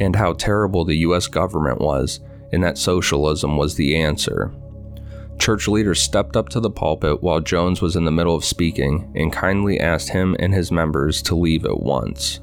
and 0.00 0.16
how 0.16 0.32
terrible 0.32 0.84
the 0.84 0.98
US 0.98 1.26
government 1.26 1.80
was, 1.80 2.20
and 2.52 2.62
that 2.62 2.78
socialism 2.78 3.56
was 3.56 3.74
the 3.76 3.96
answer. 3.96 4.52
Church 5.38 5.66
leaders 5.66 6.00
stepped 6.00 6.36
up 6.36 6.48
to 6.50 6.60
the 6.60 6.70
pulpit 6.70 7.22
while 7.22 7.40
Jones 7.40 7.80
was 7.80 7.96
in 7.96 8.04
the 8.04 8.12
middle 8.12 8.36
of 8.36 8.44
speaking 8.44 9.10
and 9.16 9.32
kindly 9.32 9.80
asked 9.80 10.10
him 10.10 10.36
and 10.38 10.54
his 10.54 10.70
members 10.70 11.20
to 11.22 11.34
leave 11.34 11.64
at 11.64 11.80
once. 11.80 12.40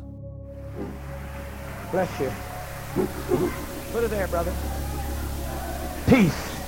Bless 1.92 2.20
you. 2.20 2.32
Put 3.92 4.04
it 4.04 4.10
there, 4.10 4.28
brother. 4.28 4.54
Peace. 6.08 6.60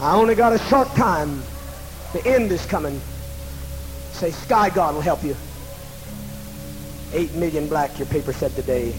I 0.00 0.14
only 0.14 0.34
got 0.34 0.52
a 0.52 0.58
short 0.58 0.88
time. 0.88 1.42
The 2.12 2.26
end 2.26 2.50
is 2.52 2.64
coming. 2.66 3.00
Say, 4.12 4.30
Sky 4.30 4.70
God 4.70 4.94
will 4.94 5.00
help 5.00 5.22
you. 5.22 5.36
Eight 7.12 7.34
million 7.34 7.68
black, 7.68 7.98
your 7.98 8.06
paper 8.06 8.32
said 8.32 8.54
today. 8.54 8.94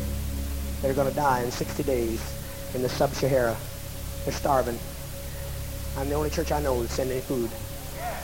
They're 0.81 0.93
going 0.93 1.09
to 1.09 1.15
die 1.15 1.41
in 1.43 1.51
60 1.51 1.83
days 1.83 2.21
in 2.73 2.81
the 2.81 2.89
sub-Sahara. 2.89 3.55
They're 4.25 4.33
starving. 4.33 4.79
I'm 5.97 6.09
the 6.09 6.15
only 6.15 6.29
church 6.29 6.51
I 6.51 6.59
know 6.61 6.81
that's 6.81 6.93
sending 6.93 7.21
food. 7.21 7.49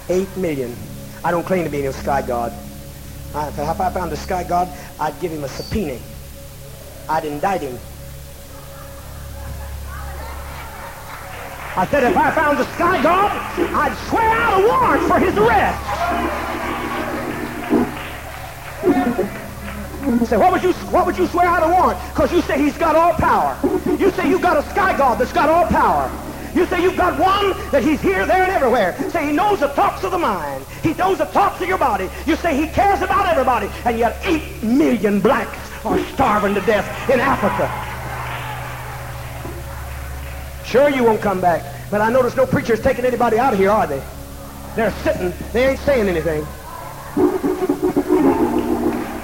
Eight 0.09 0.35
million. 0.37 0.75
I 1.23 1.31
don't 1.31 1.45
claim 1.45 1.63
to 1.65 1.69
be 1.69 1.81
no 1.81 1.91
sky 1.91 2.21
god. 2.21 2.51
If 3.33 3.59
I 3.59 3.89
found 3.91 4.11
a 4.11 4.15
sky 4.15 4.43
god, 4.43 4.69
I'd 4.99 5.19
give 5.19 5.31
him 5.31 5.43
a 5.43 5.47
subpoena. 5.49 5.99
I'd 7.09 7.25
indict 7.25 7.61
him. 7.61 7.77
I 11.77 11.85
said 11.91 12.03
if 12.03 12.15
I 12.15 12.31
found 12.31 12.57
the 12.57 12.65
sky 12.73 13.03
god, 13.03 13.31
I'd 13.57 13.97
swear 14.07 14.23
out 14.23 14.61
a 14.61 14.67
warrant 14.67 15.07
for 15.07 15.19
his 15.19 15.37
arrest. 15.37 15.81
Say, 20.05 20.37
what 20.37 20.51
would 20.51 20.61
you 20.61 20.71
what 20.93 21.07
would 21.07 21.17
you 21.17 21.25
swear 21.25 21.47
out 21.47 21.63
a 21.63 21.67
warrant? 21.67 21.99
Because 22.13 22.31
you 22.31 22.41
say 22.41 22.59
he's 22.59 22.77
got 22.77 22.95
all 22.95 23.13
power. 23.13 23.57
You 23.97 24.11
say 24.11 24.29
you've 24.29 24.41
got 24.41 24.55
a 24.55 24.61
sky 24.69 24.95
god 24.95 25.17
that's 25.17 25.33
got 25.33 25.49
all 25.49 25.65
power. 25.65 26.11
You 26.53 26.67
say 26.67 26.83
you've 26.83 26.95
got 26.95 27.19
one 27.19 27.51
that 27.71 27.81
he's 27.81 27.99
here, 28.01 28.23
there, 28.27 28.43
and 28.43 28.51
everywhere. 28.51 28.95
Say 29.09 29.25
he 29.25 29.31
knows 29.31 29.61
the 29.61 29.69
thoughts 29.69 30.03
of 30.03 30.11
the 30.11 30.19
mind. 30.19 30.63
He 30.83 30.93
knows 30.93 31.17
the 31.17 31.25
thoughts 31.25 31.59
of 31.59 31.67
your 31.67 31.79
body. 31.79 32.07
You 32.27 32.35
say 32.35 32.55
he 32.55 32.67
cares 32.67 33.01
about 33.01 33.25
everybody. 33.25 33.67
And 33.83 33.97
yet 33.97 34.15
eight 34.23 34.61
million 34.61 35.19
blacks 35.19 35.57
are 35.83 35.99
starving 36.13 36.53
to 36.53 36.61
death 36.61 37.09
in 37.09 37.19
Africa. 37.19 37.67
Sure 40.65 40.87
you 40.89 41.03
won't 41.03 41.21
come 41.21 41.41
back. 41.41 41.63
But 41.89 42.01
I 42.01 42.11
notice 42.11 42.35
no 42.35 42.45
preachers 42.45 42.79
taking 42.79 43.05
anybody 43.05 43.39
out 43.39 43.53
of 43.53 43.59
here, 43.59 43.71
are 43.71 43.87
they? 43.87 44.03
They're 44.75 44.91
sitting. 45.03 45.33
They 45.51 45.69
ain't 45.69 45.79
saying 45.79 46.07
anything. 46.07 46.45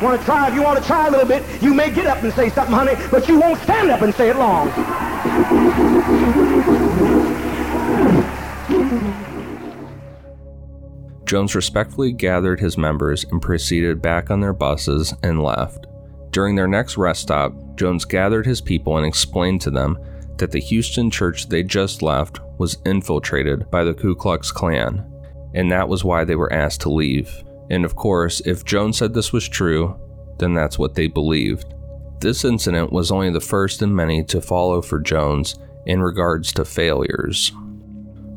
Want 0.02 0.20
to 0.20 0.26
try? 0.26 0.48
If 0.48 0.56
you 0.56 0.64
want 0.64 0.80
to 0.80 0.86
try 0.86 1.08
a 1.08 1.12
little 1.12 1.28
bit, 1.28 1.44
you 1.62 1.76
may 1.76 1.92
get 1.92 2.08
up 2.08 2.24
and 2.24 2.34
say 2.34 2.50
something, 2.50 2.74
honey, 2.74 2.94
but 3.12 3.28
you 3.28 3.40
won't 3.40 3.62
stand 3.62 3.92
up 3.92 4.02
and 4.02 4.14
say 4.16 4.30
it 4.30 4.36
long. 4.36 4.68
Jones 11.26 11.54
respectfully 11.54 12.12
gathered 12.12 12.60
his 12.60 12.80
members 12.80 13.24
and 13.26 13.40
proceeded 13.42 14.02
back 14.02 14.32
on 14.32 14.40
their 14.40 14.54
buses 14.54 15.14
and 15.22 15.44
left. 15.44 15.86
During 16.32 16.56
their 16.56 16.68
next 16.68 16.98
rest 16.98 17.22
stop, 17.22 17.54
Jones 17.76 18.04
gathered 18.04 18.48
his 18.48 18.60
people 18.60 18.98
and 18.98 19.06
explained 19.06 19.62
to 19.62 19.70
them 19.70 20.00
that 20.38 20.52
the 20.52 20.60
Houston 20.60 21.12
church 21.12 21.48
they 21.48 21.62
just 21.62 22.02
left 22.02 22.40
was 22.58 22.80
infiltrated 22.86 23.70
by 23.70 23.84
the 23.84 23.94
Ku 23.94 24.16
Klux 24.16 24.52
Klan, 24.52 25.06
and 25.54 25.72
that 25.72 25.88
was 25.88 26.04
why 26.04 26.26
they 26.26 26.36
were 26.36 26.52
asked 26.52 26.82
to 26.82 26.90
leave. 26.90 27.44
And 27.72 27.86
of 27.86 27.96
course, 27.96 28.42
if 28.42 28.66
Jones 28.66 28.98
said 28.98 29.14
this 29.14 29.32
was 29.32 29.48
true, 29.48 29.98
then 30.40 30.54
that's 30.54 30.78
what 30.78 30.94
they 30.94 31.08
believed. 31.08 31.74
This 32.20 32.44
incident 32.44 32.92
was 32.92 33.12
only 33.12 33.32
the 33.32 33.40
first 33.40 33.82
in 33.82 33.96
many 33.96 34.26
to 34.26 34.42
follow 34.42 34.82
for 34.82 35.00
Jones 35.00 35.58
in 35.86 36.02
regards 36.02 36.52
to 36.54 36.66
failures. 36.66 37.54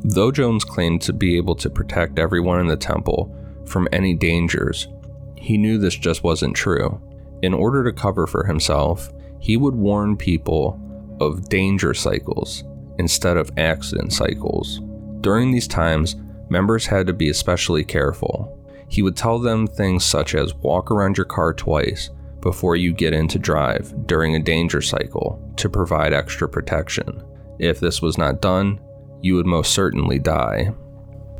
Though 0.05 0.31
Jones 0.31 0.63
claimed 0.63 1.01
to 1.01 1.11
be 1.13 1.35
able 1.35 1.55
to 1.55 1.69
protect 1.69 2.17
everyone 2.17 2.61
in 2.61 2.67
the 2.67 2.77
temple 2.77 3.35
from 3.65 3.89
any 3.91 4.13
dangers, 4.13 4.87
he 5.35 5.57
knew 5.57 5.77
this 5.77 5.97
just 5.97 6.23
wasn't 6.23 6.55
true. 6.55 7.01
In 7.41 7.53
order 7.53 7.83
to 7.83 7.91
cover 7.91 8.27
for 8.27 8.45
himself, 8.45 9.11
he 9.39 9.57
would 9.57 9.75
warn 9.75 10.15
people 10.15 10.79
of 11.19 11.49
danger 11.49 11.93
cycles 11.93 12.63
instead 12.99 13.35
of 13.35 13.51
accident 13.57 14.13
cycles. 14.13 14.79
During 15.19 15.51
these 15.51 15.67
times, 15.67 16.15
members 16.49 16.85
had 16.85 17.05
to 17.07 17.13
be 17.13 17.29
especially 17.29 17.83
careful. 17.83 18.64
He 18.95 19.01
would 19.01 19.17
tell 19.17 19.39
them 19.39 19.67
things 19.67 20.05
such 20.05 20.35
as 20.35 20.55
walk 20.55 20.89
around 20.89 21.17
your 21.17 21.25
car 21.25 21.53
twice 21.53 22.11
before 22.39 22.77
you 22.77 22.93
get 22.93 23.11
in 23.11 23.27
to 23.27 23.37
drive 23.37 23.93
during 24.07 24.35
a 24.35 24.41
danger 24.41 24.81
cycle 24.81 25.37
to 25.57 25.69
provide 25.69 26.13
extra 26.13 26.47
protection. 26.47 27.21
If 27.59 27.81
this 27.81 28.01
was 28.01 28.17
not 28.17 28.41
done, 28.41 28.79
you 29.21 29.35
would 29.35 29.47
most 29.47 29.73
certainly 29.73 30.17
die. 30.17 30.73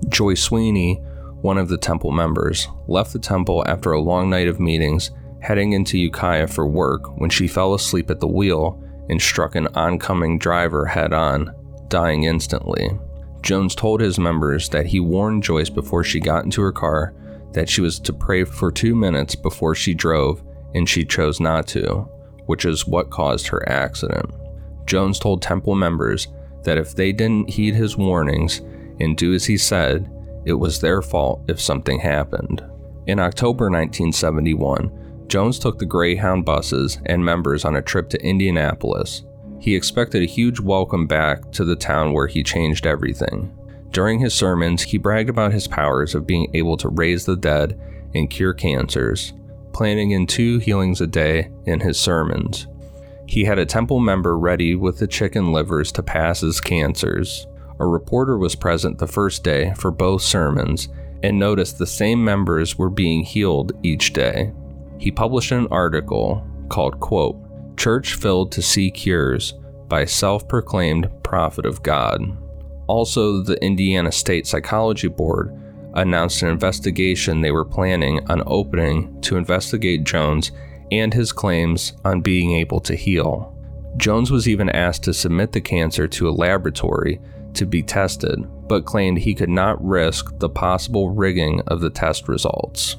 Joy 0.09 0.33
Sweeney, 0.33 0.95
one 1.43 1.57
of 1.57 1.69
the 1.69 1.77
temple 1.77 2.11
members, 2.11 2.67
left 2.89 3.13
the 3.13 3.19
temple 3.19 3.63
after 3.67 3.93
a 3.93 4.01
long 4.01 4.29
night 4.29 4.49
of 4.49 4.59
meetings, 4.59 5.11
heading 5.39 5.71
into 5.71 5.97
Ukiah 5.97 6.47
for 6.47 6.67
work 6.67 7.17
when 7.21 7.29
she 7.29 7.47
fell 7.47 7.73
asleep 7.73 8.11
at 8.11 8.19
the 8.19 8.27
wheel 8.27 8.83
and 9.07 9.21
struck 9.21 9.55
an 9.55 9.67
oncoming 9.75 10.37
driver 10.37 10.85
head 10.87 11.13
on, 11.13 11.55
dying 11.87 12.23
instantly. 12.23 12.89
Jones 13.43 13.75
told 13.75 14.01
his 14.01 14.19
members 14.19 14.67
that 14.67 14.87
he 14.87 14.99
warned 14.99 15.43
Joyce 15.43 15.69
before 15.69 16.03
she 16.03 16.19
got 16.19 16.43
into 16.43 16.61
her 16.61 16.73
car 16.73 17.13
that 17.55 17.69
she 17.69 17.81
was 17.81 17.99
to 18.01 18.13
pray 18.13 18.43
for 18.43 18.71
two 18.71 18.95
minutes 18.95 19.33
before 19.33 19.73
she 19.73 19.93
drove, 19.93 20.43
and 20.73 20.87
she 20.87 21.03
chose 21.03 21.39
not 21.39 21.65
to, 21.67 22.07
which 22.45 22.65
is 22.65 22.85
what 22.85 23.09
caused 23.09 23.47
her 23.47 23.67
accident. 23.67 24.29
Jones 24.85 25.17
told 25.17 25.41
Temple 25.41 25.73
members 25.73 26.27
that 26.63 26.77
if 26.77 26.95
they 26.95 27.11
didn't 27.11 27.49
heed 27.49 27.73
his 27.73 27.97
warnings 27.97 28.59
and 28.99 29.17
do 29.17 29.33
as 29.33 29.45
he 29.45 29.57
said, 29.57 30.11
it 30.45 30.53
was 30.53 30.79
their 30.79 31.01
fault 31.01 31.43
if 31.47 31.59
something 31.59 31.99
happened. 31.99 32.63
In 33.07 33.19
October 33.19 33.65
1971, 33.65 35.25
Jones 35.27 35.57
took 35.57 35.79
the 35.79 35.85
Greyhound 35.85 36.45
buses 36.45 36.99
and 37.05 37.23
members 37.23 37.65
on 37.65 37.75
a 37.75 37.81
trip 37.81 38.09
to 38.09 38.21
Indianapolis. 38.23 39.23
He 39.59 39.75
expected 39.75 40.21
a 40.21 40.27
huge 40.27 40.59
welcome 40.59 41.07
back 41.07 41.51
to 41.53 41.63
the 41.63 41.75
town 41.75 42.13
where 42.13 42.27
he 42.27 42.43
changed 42.43 42.85
everything. 42.85 43.51
During 43.95 44.19
his 44.19 44.33
sermons, 44.33 44.81
he 44.81 44.97
bragged 44.97 45.29
about 45.29 45.53
his 45.53 45.69
powers 45.69 46.15
of 46.15 46.27
being 46.27 46.51
able 46.53 46.75
to 46.75 46.89
raise 46.89 47.23
the 47.23 47.37
dead 47.37 47.79
and 48.13 48.29
cure 48.29 48.53
cancers, 48.53 49.31
planning 49.71 50.11
in 50.11 50.27
two 50.27 50.59
healings 50.59 50.99
a 50.99 51.07
day 51.07 51.49
in 51.65 51.79
his 51.79 51.97
sermons. 51.97 52.67
He 53.25 53.45
had 53.45 53.57
a 53.57 53.65
temple 53.65 54.01
member 54.01 54.37
ready 54.37 54.75
with 54.75 54.99
the 54.99 55.07
chicken 55.07 55.53
livers 55.53 55.93
to 55.93 56.03
pass 56.03 56.41
his 56.41 56.59
cancers. 56.59 57.47
A 57.79 57.85
reporter 57.87 58.37
was 58.37 58.53
present 58.53 58.97
the 58.97 59.07
first 59.07 59.45
day 59.45 59.73
for 59.77 59.91
both 59.91 60.23
sermons 60.23 60.89
and 61.23 61.39
noticed 61.39 61.77
the 61.77 61.87
same 61.87 62.21
members 62.21 62.77
were 62.77 62.89
being 62.89 63.23
healed 63.23 63.71
each 63.81 64.11
day 64.11 64.51
he 64.97 65.11
published 65.11 65.51
an 65.51 65.67
article 65.71 66.45
called, 66.69 66.99
quote, 66.99 67.37
Church 67.77 68.15
Filled 68.15 68.51
to 68.53 68.61
See 68.61 68.89
Cures 68.89 69.53
by 69.87 70.05
Self 70.05 70.47
Proclaimed 70.47 71.09
Prophet 71.23 71.65
of 71.65 71.83
God. 71.83 72.37
Also, 72.87 73.41
the 73.41 73.61
Indiana 73.63 74.11
State 74.11 74.47
Psychology 74.47 75.07
Board 75.07 75.57
announced 75.93 76.41
an 76.41 76.49
investigation 76.49 77.41
they 77.41 77.51
were 77.51 77.65
planning 77.65 78.19
on 78.29 78.43
opening 78.45 79.19
to 79.21 79.37
investigate 79.37 80.03
Jones 80.03 80.51
and 80.91 81.13
his 81.13 81.31
claims 81.31 81.93
on 82.03 82.21
being 82.21 82.51
able 82.51 82.79
to 82.81 82.95
heal. 82.95 83.51
Jones 83.97 84.29
was 84.29 84.47
even 84.47 84.69
asked 84.69 85.03
to 85.03 85.13
submit 85.13 85.51
the 85.53 85.61
cancer 85.61 86.07
to 86.07 86.29
a 86.29 86.31
laboratory 86.31 87.19
to 87.53 87.65
be 87.65 87.81
tested, 87.81 88.45
but 88.67 88.85
claimed 88.85 89.17
he 89.17 89.33
could 89.33 89.49
not 89.49 89.83
risk 89.83 90.37
the 90.39 90.49
possible 90.49 91.09
rigging 91.09 91.61
of 91.67 91.79
the 91.79 91.89
test 91.89 92.27
results. 92.27 92.97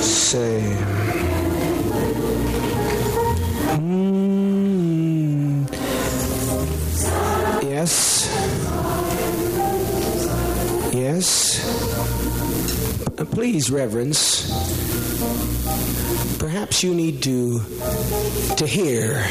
Say. 0.00 0.76
Mm. 4.78 5.68
Yes. 7.62 8.28
Yes. 10.94 11.64
Uh, 13.18 13.24
Please, 13.24 13.70
Reverence. 13.70 14.48
Perhaps 16.38 16.82
you 16.82 16.94
need 16.94 17.22
to 17.24 17.60
to 18.56 18.66
hear. 18.66 19.24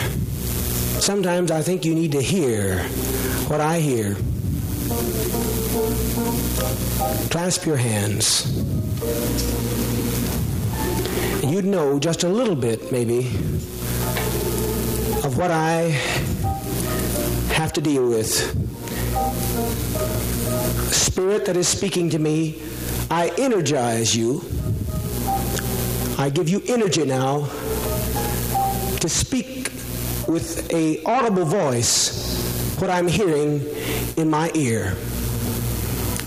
Sometimes 0.99 1.51
I 1.51 1.61
think 1.61 1.85
you 1.85 1.95
need 1.95 2.11
to 2.11 2.21
hear 2.21 2.79
what 3.47 3.61
I 3.61 3.79
hear. 3.79 4.15
Clasp 7.29 7.65
your 7.65 7.77
hands. 7.77 9.66
You'd 11.47 11.63
know 11.63 11.97
just 11.97 12.23
a 12.23 12.27
little 12.27 12.57
bit, 12.57 12.91
maybe, 12.91 13.19
of 15.23 15.37
what 15.37 15.49
I 15.49 15.91
have 17.53 17.71
to 17.73 17.81
deal 17.81 18.09
with. 18.09 18.27
Spirit 20.93 21.45
that 21.45 21.55
is 21.55 21.65
speaking 21.69 22.09
to 22.09 22.19
me, 22.19 22.61
I 23.09 23.31
energize 23.37 24.13
you. 24.13 24.43
I 26.17 26.29
give 26.29 26.49
you 26.49 26.61
energy 26.67 27.05
now 27.05 27.45
to 28.99 29.07
speak 29.07 29.71
with 30.27 30.69
a 30.73 31.01
audible 31.05 31.45
voice 31.45 32.77
what 32.81 32.89
I'm 32.89 33.07
hearing 33.07 33.65
in 34.17 34.29
my 34.29 34.51
ear. 34.53 34.97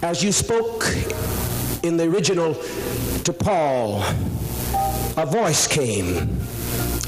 As 0.02 0.24
you 0.24 0.32
spoke 0.32 0.86
in 1.82 1.98
the 1.98 2.04
original 2.04 2.54
to 3.24 3.32
Paul, 3.34 4.02
a 5.20 5.26
voice 5.26 5.66
came. 5.66 6.40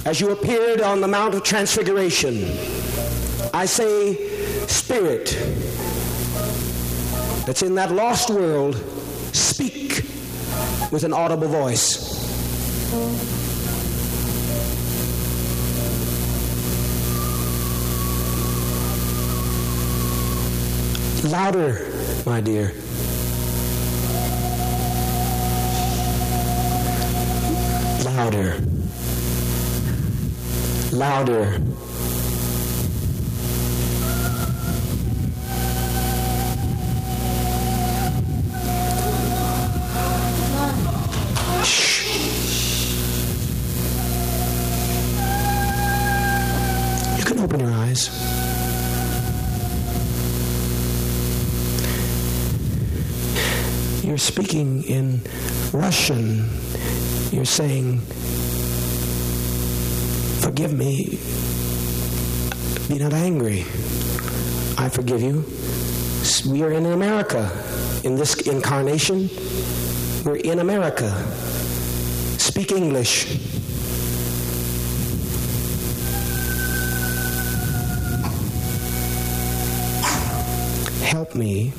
As 0.04 0.20
you 0.20 0.32
appeared 0.32 0.82
on 0.82 1.00
the 1.00 1.08
Mount 1.08 1.34
of 1.34 1.44
Transfiguration, 1.44 2.44
I 3.54 3.64
say, 3.64 4.66
Spirit, 4.66 5.30
that's 7.46 7.62
in 7.62 7.74
that 7.76 7.90
lost 7.92 8.28
world, 8.28 8.76
speak 9.32 10.04
with 10.90 11.04
an 11.04 11.14
audible 11.14 11.48
voice. 11.48 12.12
Louder, 21.24 21.90
my 22.26 22.42
dear. 22.42 22.74
Louder. 28.16 28.58
Louder. 30.92 31.44
You 47.16 47.24
can 47.24 47.38
open 47.40 47.60
your 47.60 47.70
eyes. 47.72 48.10
You're 54.04 54.18
speaking 54.18 54.84
in 54.84 55.22
Russian. 55.72 56.50
You're 57.32 57.46
saying, 57.46 58.00
Forgive 60.42 60.74
me. 60.74 61.18
Be 62.88 62.98
not 62.98 63.14
angry. 63.14 63.60
I 64.76 64.90
forgive 64.90 65.22
you. 65.22 65.42
We 66.46 66.62
are 66.62 66.72
in 66.72 66.84
America. 66.84 67.50
In 68.04 68.16
this 68.16 68.34
incarnation, 68.42 69.30
we're 70.26 70.36
in 70.36 70.58
America. 70.58 71.10
Speak 72.38 72.70
English. 72.70 73.24
Help 81.02 81.34
me. 81.34 81.72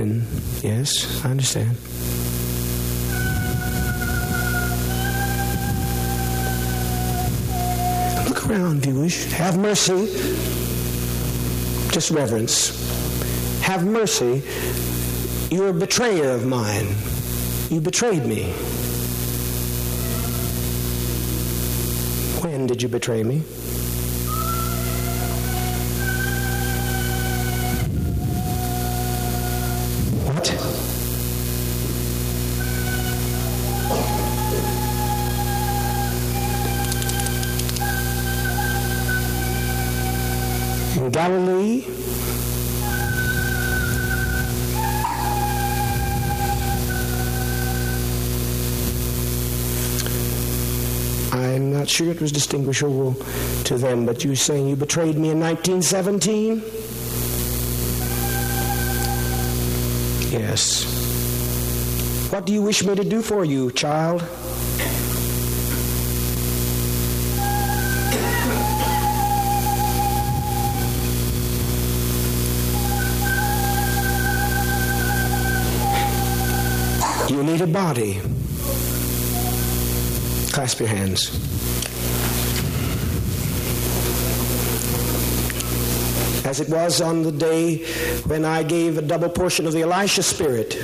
Yes, 0.00 1.22
I 1.24 1.30
understand. 1.30 1.76
Look 8.26 8.46
around 8.48 8.86
wish. 8.86 9.26
Have 9.32 9.58
mercy. 9.58 10.06
Just 11.92 12.10
reverence. 12.10 12.70
Have 13.60 13.84
mercy. 13.84 14.42
You're 15.54 15.68
a 15.68 15.74
betrayer 15.74 16.30
of 16.30 16.46
mine. 16.46 16.94
You 17.68 17.82
betrayed 17.82 18.24
me. 18.24 18.52
When 22.40 22.66
did 22.66 22.80
you 22.80 22.88
betray 22.88 23.22
me? 23.22 23.42
Galilee? 41.20 41.84
I'm 51.30 51.72
not 51.74 51.90
sure 51.90 52.08
it 52.08 52.22
was 52.22 52.32
distinguishable 52.32 53.12
to 53.64 53.76
them, 53.76 54.06
but 54.06 54.24
you're 54.24 54.34
saying 54.34 54.68
you 54.68 54.76
betrayed 54.76 55.16
me 55.18 55.28
in 55.28 55.38
1917? 55.38 56.62
Yes. 60.32 60.84
What 62.32 62.46
do 62.46 62.54
you 62.54 62.62
wish 62.62 62.82
me 62.82 62.94
to 62.94 63.04
do 63.04 63.20
for 63.20 63.44
you, 63.44 63.70
child? 63.72 64.22
A 77.60 77.66
body. 77.66 78.14
Clasp 80.50 80.80
your 80.80 80.88
hands. 80.88 81.28
As 86.46 86.60
it 86.60 86.70
was 86.70 87.02
on 87.02 87.22
the 87.22 87.30
day 87.30 87.84
when 88.24 88.46
I 88.46 88.62
gave 88.62 88.96
a 88.96 89.02
double 89.02 89.28
portion 89.28 89.66
of 89.66 89.74
the 89.74 89.82
Elisha 89.82 90.22
spirit, 90.22 90.74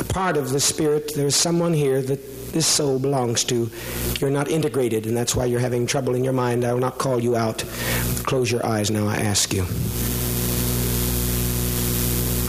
a 0.00 0.04
part 0.04 0.36
of 0.36 0.50
the 0.50 0.58
spirit, 0.58 1.12
there's 1.14 1.36
someone 1.36 1.72
here 1.72 2.02
that 2.02 2.52
this 2.52 2.66
soul 2.66 2.98
belongs 2.98 3.44
to. 3.44 3.70
You're 4.18 4.30
not 4.30 4.48
integrated, 4.48 5.06
and 5.06 5.16
that's 5.16 5.36
why 5.36 5.44
you're 5.44 5.60
having 5.60 5.86
trouble 5.86 6.16
in 6.16 6.24
your 6.24 6.32
mind. 6.32 6.64
I 6.64 6.72
will 6.72 6.80
not 6.80 6.98
call 6.98 7.20
you 7.20 7.36
out. 7.36 7.58
Close 8.24 8.50
your 8.50 8.66
eyes 8.66 8.90
now, 8.90 9.06
I 9.06 9.18
ask 9.18 9.52
you. 9.52 9.62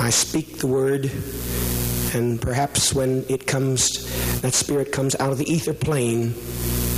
I 0.03 0.09
speak 0.09 0.57
the 0.57 0.67
word, 0.67 1.11
and 2.13 2.41
perhaps 2.41 2.93
when 2.93 3.25
it 3.29 3.47
comes, 3.47 4.41
that 4.41 4.53
spirit 4.53 4.91
comes 4.91 5.15
out 5.15 5.31
of 5.31 5.37
the 5.37 5.51
ether 5.51 5.73
plane 5.73 6.33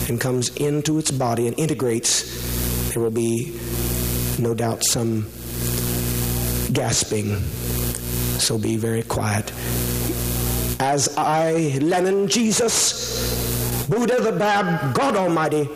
and 0.09 0.19
comes 0.19 0.55
into 0.57 0.99
its 0.99 1.11
body 1.11 1.47
and 1.47 1.57
integrates, 1.57 2.93
there 2.93 3.01
will 3.01 3.11
be 3.11 3.57
no 4.39 4.53
doubt 4.53 4.83
some 4.83 5.27
gasping. 6.73 7.39
So 8.39 8.57
be 8.57 8.77
very 8.77 9.03
quiet. 9.03 9.51
As 10.79 11.15
I, 11.17 11.77
Lenin, 11.81 12.27
Jesus, 12.27 13.87
Buddha 13.87 14.21
the 14.21 14.33
Bab, 14.33 14.93
God 14.93 15.15
Almighty, 15.15 15.69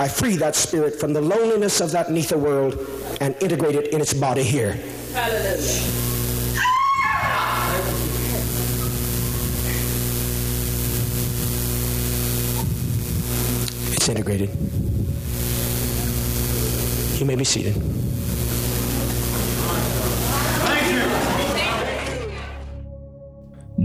I 0.00 0.08
free 0.08 0.36
that 0.36 0.56
spirit 0.56 0.98
from 0.98 1.12
the 1.12 1.20
loneliness 1.20 1.80
of 1.80 1.90
that 1.90 2.10
nether 2.10 2.38
world 2.38 2.78
and 3.20 3.34
integrate 3.42 3.74
it 3.74 3.92
in 3.92 4.00
its 4.00 4.14
body 4.14 4.42
here. 4.42 4.72
Hallelujah. 5.12 6.07
It's 14.08 14.16
integrated. 14.16 14.48
You 17.20 17.26
may 17.26 17.34
be 17.36 17.44
seated. 17.44 17.74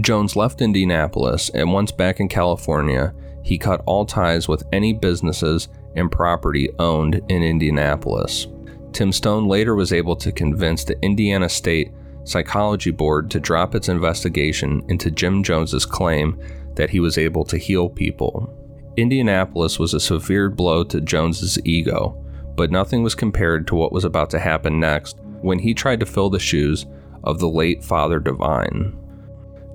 Jones 0.00 0.34
left 0.34 0.62
Indianapolis, 0.62 1.50
and 1.50 1.74
once 1.74 1.92
back 1.92 2.20
in 2.20 2.28
California, 2.28 3.12
he 3.42 3.58
cut 3.58 3.82
all 3.84 4.06
ties 4.06 4.48
with 4.48 4.62
any 4.72 4.94
businesses 4.94 5.68
and 5.94 6.10
property 6.10 6.70
owned 6.78 7.20
in 7.28 7.42
Indianapolis. 7.42 8.46
Tim 8.92 9.12
Stoen 9.12 9.46
later 9.46 9.74
was 9.74 9.92
able 9.92 10.16
to 10.16 10.32
convince 10.32 10.84
the 10.84 10.98
Indiana 11.02 11.50
State 11.50 11.92
Psychology 12.24 12.90
Board 12.90 13.30
to 13.30 13.40
drop 13.40 13.74
its 13.74 13.90
investigation 13.90 14.82
into 14.88 15.10
Jim 15.10 15.42
Jones's 15.42 15.84
claim 15.84 16.40
that 16.76 16.88
he 16.88 16.98
was 16.98 17.18
able 17.18 17.44
to 17.44 17.58
heal 17.58 17.90
people. 17.90 18.63
Indianapolis 18.96 19.78
was 19.78 19.92
a 19.92 20.00
severe 20.00 20.48
blow 20.48 20.84
to 20.84 21.00
Jones's 21.00 21.58
ego, 21.64 22.16
but 22.56 22.70
nothing 22.70 23.02
was 23.02 23.14
compared 23.14 23.66
to 23.66 23.74
what 23.74 23.92
was 23.92 24.04
about 24.04 24.30
to 24.30 24.38
happen 24.38 24.78
next 24.78 25.18
when 25.42 25.58
he 25.58 25.74
tried 25.74 26.00
to 26.00 26.06
fill 26.06 26.30
the 26.30 26.38
shoes 26.38 26.86
of 27.24 27.38
the 27.38 27.48
late 27.48 27.82
Father 27.82 28.20
Divine. 28.20 28.96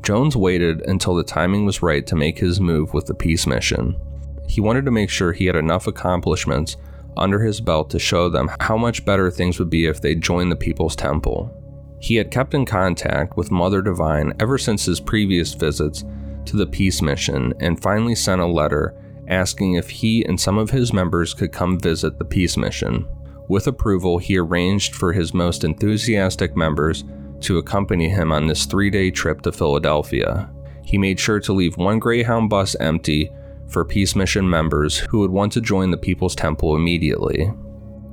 Jones 0.02 0.38
waited 0.38 0.82
until 0.88 1.16
the 1.16 1.24
timing 1.24 1.66
was 1.66 1.82
right 1.82 2.08
to 2.08 2.16
make 2.16 2.40
his 2.40 2.62
move 2.62 2.94
with 2.94 3.06
the 3.06 3.14
peace 3.14 3.46
mission. 3.46 4.00
He 4.48 4.62
wanted 4.62 4.86
to 4.86 4.92
make 4.92 5.10
sure 5.10 5.34
he 5.34 5.46
had 5.46 5.58
enough 5.58 5.88
accomplishments 5.88 6.78
under 7.18 7.40
his 7.40 7.60
belt 7.60 7.90
to 7.90 8.00
show 8.00 8.30
them 8.30 8.50
how 8.62 8.78
much 8.78 9.04
better 9.04 9.30
things 9.30 9.60
would 9.60 9.70
be 9.70 9.86
if 9.86 10.00
they 10.00 10.16
joined 10.16 10.52
the 10.52 10.56
People's 10.56 10.96
Temple. 10.96 11.54
He 12.00 12.16
had 12.16 12.32
kept 12.32 12.54
in 12.54 12.66
contact 12.66 13.36
with 13.36 13.52
Mother 13.52 13.82
Divine 13.82 14.34
ever 14.40 14.58
since 14.58 14.86
his 14.86 15.02
previous 15.02 15.54
visits 15.54 16.06
to 16.46 16.56
the 16.56 16.66
peace 16.66 17.02
mission 17.02 17.54
and 17.60 17.82
finally 17.82 18.16
sent 18.16 18.40
a 18.40 18.46
letter 18.46 18.96
asking 19.30 19.76
if 19.76 19.90
he 19.90 20.26
and 20.26 20.40
some 20.40 20.58
of 20.58 20.70
his 20.70 20.92
members 20.92 21.34
could 21.34 21.52
come 21.52 21.80
visit 21.80 22.18
the 22.18 22.26
peace 22.26 22.58
mission. 22.58 23.08
With 23.48 23.68
approval, 23.68 24.18
he 24.18 24.38
arranged 24.38 24.96
for 24.96 25.14
his 25.14 25.34
most 25.34 25.64
enthusiastic 25.64 26.56
members 26.56 27.04
to 27.42 27.58
accompany 27.58 28.10
him 28.10 28.32
on 28.32 28.48
this 28.48 28.66
three 28.66 28.90
day 28.90 29.12
trip 29.12 29.42
to 29.42 29.52
Philadelphia. 29.52 30.50
He 30.84 30.98
made 30.98 31.20
sure 31.20 31.40
to 31.42 31.54
leave 31.54 31.78
one 31.78 32.00
Greyhound 32.00 32.50
bus 32.50 32.76
empty 32.76 33.32
for 33.68 33.86
Peace 33.86 34.16
Mission 34.16 34.50
members 34.50 34.98
who 34.98 35.20
would 35.20 35.32
want 35.32 35.52
to 35.54 35.62
join 35.62 35.92
the 35.92 35.98
People's 35.98 36.36
Temple 36.36 36.76
immediately. 36.76 37.52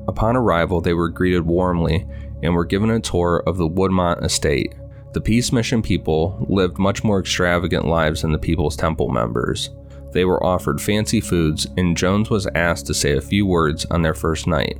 Upon 0.08 0.36
arrival, 0.36 0.80
they 0.80 0.94
were 0.94 1.08
greeted 1.08 1.46
warmly 1.46 2.06
and 2.42 2.54
were 2.54 2.64
given 2.64 2.90
a 2.90 3.00
tour 3.00 3.42
of 3.46 3.56
the 3.56 3.68
Woodmont 3.68 4.22
estate. 4.22 4.74
The 5.14 5.20
Peace 5.20 5.50
Mission 5.50 5.80
people 5.80 6.46
lived 6.48 6.78
much 6.78 7.02
more 7.02 7.18
extravagant 7.18 7.86
lives 7.86 8.22
than 8.22 8.32
the 8.32 8.38
People's 8.38 8.76
Temple 8.76 9.08
members. 9.08 9.70
They 10.16 10.24
were 10.24 10.42
offered 10.42 10.80
fancy 10.80 11.20
foods, 11.20 11.66
and 11.76 11.94
Jones 11.94 12.30
was 12.30 12.46
asked 12.54 12.86
to 12.86 12.94
say 12.94 13.18
a 13.18 13.20
few 13.20 13.44
words 13.44 13.84
on 13.90 14.00
their 14.00 14.14
first 14.14 14.46
night. 14.46 14.78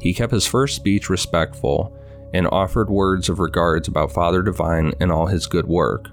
He 0.00 0.12
kept 0.12 0.32
his 0.32 0.44
first 0.44 0.74
speech 0.74 1.08
respectful 1.08 1.96
and 2.34 2.48
offered 2.48 2.90
words 2.90 3.28
of 3.28 3.38
regards 3.38 3.86
about 3.86 4.10
Father 4.10 4.42
Divine 4.42 4.92
and 4.98 5.12
all 5.12 5.26
his 5.26 5.46
good 5.46 5.68
work. 5.68 6.08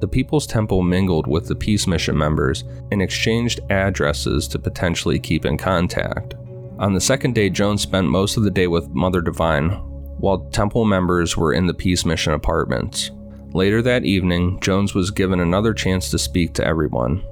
The 0.00 0.08
People's 0.08 0.46
Temple 0.46 0.82
mingled 0.82 1.26
with 1.26 1.48
the 1.48 1.54
Peace 1.54 1.86
Mission 1.86 2.18
members 2.18 2.64
and 2.92 3.00
exchanged 3.00 3.60
addresses 3.70 4.46
to 4.48 4.58
potentially 4.58 5.18
keep 5.18 5.46
in 5.46 5.56
contact. 5.56 6.34
On 6.78 6.92
the 6.92 7.00
second 7.00 7.34
day, 7.34 7.48
Jones 7.48 7.80
spent 7.80 8.06
most 8.06 8.36
of 8.36 8.42
the 8.42 8.50
day 8.50 8.66
with 8.66 8.90
Mother 8.90 9.22
Divine, 9.22 9.70
while 10.18 10.50
Temple 10.50 10.84
members 10.84 11.34
were 11.34 11.54
in 11.54 11.66
the 11.66 11.72
Peace 11.72 12.04
Mission 12.04 12.34
apartments. 12.34 13.10
Later 13.54 13.80
that 13.80 14.04
evening, 14.04 14.60
Jones 14.60 14.94
was 14.94 15.10
given 15.10 15.40
another 15.40 15.72
chance 15.72 16.10
to 16.10 16.18
speak 16.18 16.52
to 16.54 16.66
everyone. 16.66 17.24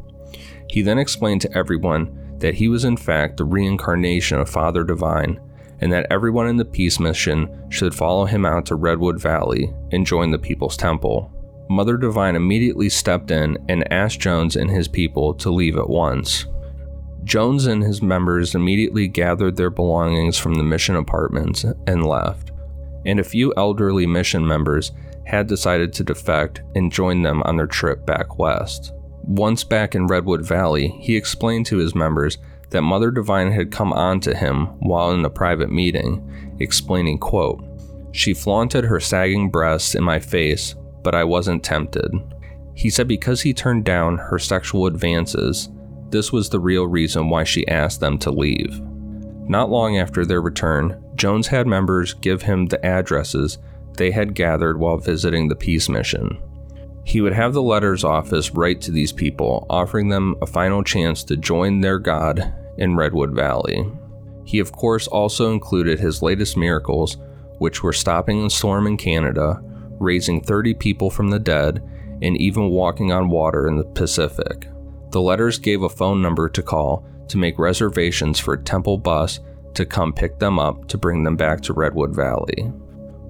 He 0.69 0.83
then 0.83 0.99
explained 0.99 1.41
to 1.43 1.57
everyone 1.57 2.37
that 2.39 2.55
he 2.55 2.69
was 2.69 2.85
in 2.85 2.97
fact 2.97 3.37
the 3.37 3.45
reincarnation 3.45 4.39
of 4.39 4.49
Father 4.49 4.85
Divine 4.85 5.41
and 5.81 5.93
that 5.93 6.07
everyone 6.11 6.49
in 6.49 6.57
the 6.57 6.65
peace 6.65 6.99
mission 6.99 7.67
should 7.71 7.95
follow 7.95 8.25
him 8.25 8.45
out 8.45 8.67
to 8.67 8.75
Redwood 8.75 9.21
Valley 9.21 9.73
and 9.93 10.07
join 10.07 10.31
the 10.31 10.39
People's 10.39 10.77
Temple. 10.77 11.33
Mother 11.71 11.97
Divine 11.97 12.35
immediately 12.35 12.89
stepped 12.89 13.31
in 13.31 13.59
and 13.69 13.93
asked 13.93 14.21
Jones 14.21 14.57
and 14.57 14.71
his 14.71 14.89
people 14.89 15.35
to 15.35 15.51
leave 15.51 15.77
at 15.77 15.89
once. 15.89 16.47
Jones 17.25 17.67
and 17.67 17.83
his 17.83 18.01
members 18.01 18.55
immediately 18.55 19.07
gathered 19.07 19.57
their 19.57 19.71
belongings 19.71 20.39
from 20.39 20.55
the 20.55 20.63
mission 20.63 20.97
apartments 20.97 21.65
and 21.87 22.07
left, 22.07 22.53
and 23.05 23.21
a 23.21 23.25
few 23.25 23.53
elderly 23.57 24.07
mission 24.07 24.47
members 24.47 24.93
had 25.27 25.47
decided 25.47 25.93
to 25.93 26.05
defect 26.05 26.63
and 26.75 26.91
join 26.91 27.23
them 27.23 27.43
on 27.43 27.57
their 27.57 27.67
trip 27.67 28.07
back 28.07 28.39
west. 28.39 28.95
Once 29.29 29.63
back 29.63 29.95
in 29.95 30.07
Redwood 30.07 30.43
Valley, 30.43 30.89
he 31.01 31.15
explained 31.15 31.67
to 31.67 31.77
his 31.77 31.95
members 31.95 32.39
that 32.71 32.81
Mother 32.81 33.11
Divine 33.11 33.53
had 33.53 33.71
come 33.71 33.93
on 33.93 34.21
to 34.21 34.35
him 34.35 34.69
while 34.81 35.11
in 35.11 35.23
a 35.23 35.29
private 35.29 35.71
meeting, 35.71 36.57
explaining, 36.61 37.19
quote, 37.19 37.63
She 38.11 38.33
flaunted 38.33 38.85
her 38.85 39.01
sagging 39.01 39.51
breasts 39.51 39.95
in 39.95 40.03
my 40.03 40.19
face, 40.19 40.75
but 41.03 41.15
I 41.15 41.25
wasn't 41.25 41.63
tempted. 41.63 42.11
He 42.73 42.89
said 42.89 43.07
because 43.07 43.43
he 43.43 43.53
turned 43.53 43.85
down 43.85 44.17
her 44.17 44.39
sexual 44.39 44.87
advances, 44.87 45.69
this 46.09 46.33
was 46.33 46.49
the 46.49 46.61
real 46.61 46.87
reason 46.87 47.29
why 47.29 47.45
she 47.45 47.69
asked 47.69 48.01
them 48.01 48.17
to 48.21 48.31
leave. 48.31 48.81
Not 49.47 49.69
long 49.69 49.99
after 49.99 50.25
their 50.25 50.41
return, 50.41 51.05
Jones 51.17 51.49
had 51.49 51.67
members 51.67 52.15
give 52.15 52.41
him 52.41 52.65
the 52.65 52.83
addresses 52.83 53.59
they 53.99 54.11
had 54.11 54.35
gathered 54.35 54.81
while 54.81 54.97
visiting 54.97 55.49
the 55.49 55.57
peace 55.57 55.91
mission. 55.91 56.41
He 57.09 57.23
would 57.23 57.33
have 57.33 57.55
the 57.55 57.63
letters 57.63 58.05
office 58.05 58.51
write 58.51 58.83
to 58.83 58.93
these 58.93 59.15
people, 59.15 59.67
offering 59.71 60.11
them 60.11 60.35
a 60.43 60.47
final 60.47 60.85
chance 60.85 61.25
to 61.25 61.39
join 61.39 61.81
their 61.81 61.99
God 61.99 62.53
in 62.77 62.97
Redwood 62.97 63.35
Valley. 63.35 63.91
He, 64.45 64.59
of 64.59 64.73
course, 64.73 65.07
also 65.07 65.51
included 65.51 65.99
his 65.99 66.21
latest 66.21 66.59
miracles, 66.59 67.17
which 67.61 67.83
were 67.83 67.95
stopping 67.95 68.45
a 68.45 68.51
storm 68.51 68.87
in 68.87 68.99
Canada, 68.99 69.59
raising 69.99 70.43
30 70.43 70.75
people 70.75 71.09
from 71.09 71.31
the 71.31 71.39
dead, 71.39 71.83
and 72.21 72.37
even 72.37 72.69
walking 72.69 73.11
on 73.11 73.31
water 73.31 73.69
in 73.69 73.79
the 73.79 73.85
Pacific. 73.85 74.69
The 75.11 75.23
letters 75.23 75.59
gave 75.59 75.85
a 75.85 75.89
phone 75.89 76.21
number 76.21 76.51
to 76.51 76.63
call 76.63 77.07
to 77.29 77.39
make 77.39 77.59
reservations 77.59 78.39
for 78.39 78.53
a 78.53 78.63
temple 78.63 78.99
bus 78.99 79.41
to 79.73 79.87
come 79.87 80.13
pick 80.13 80.39
them 80.39 80.59
up 80.59 80.87
to 80.89 80.99
bring 80.99 81.25
them 81.25 81.37
back 81.37 81.63
to 81.63 81.73
Redwood 81.73 82.15
Valley. 82.15 82.71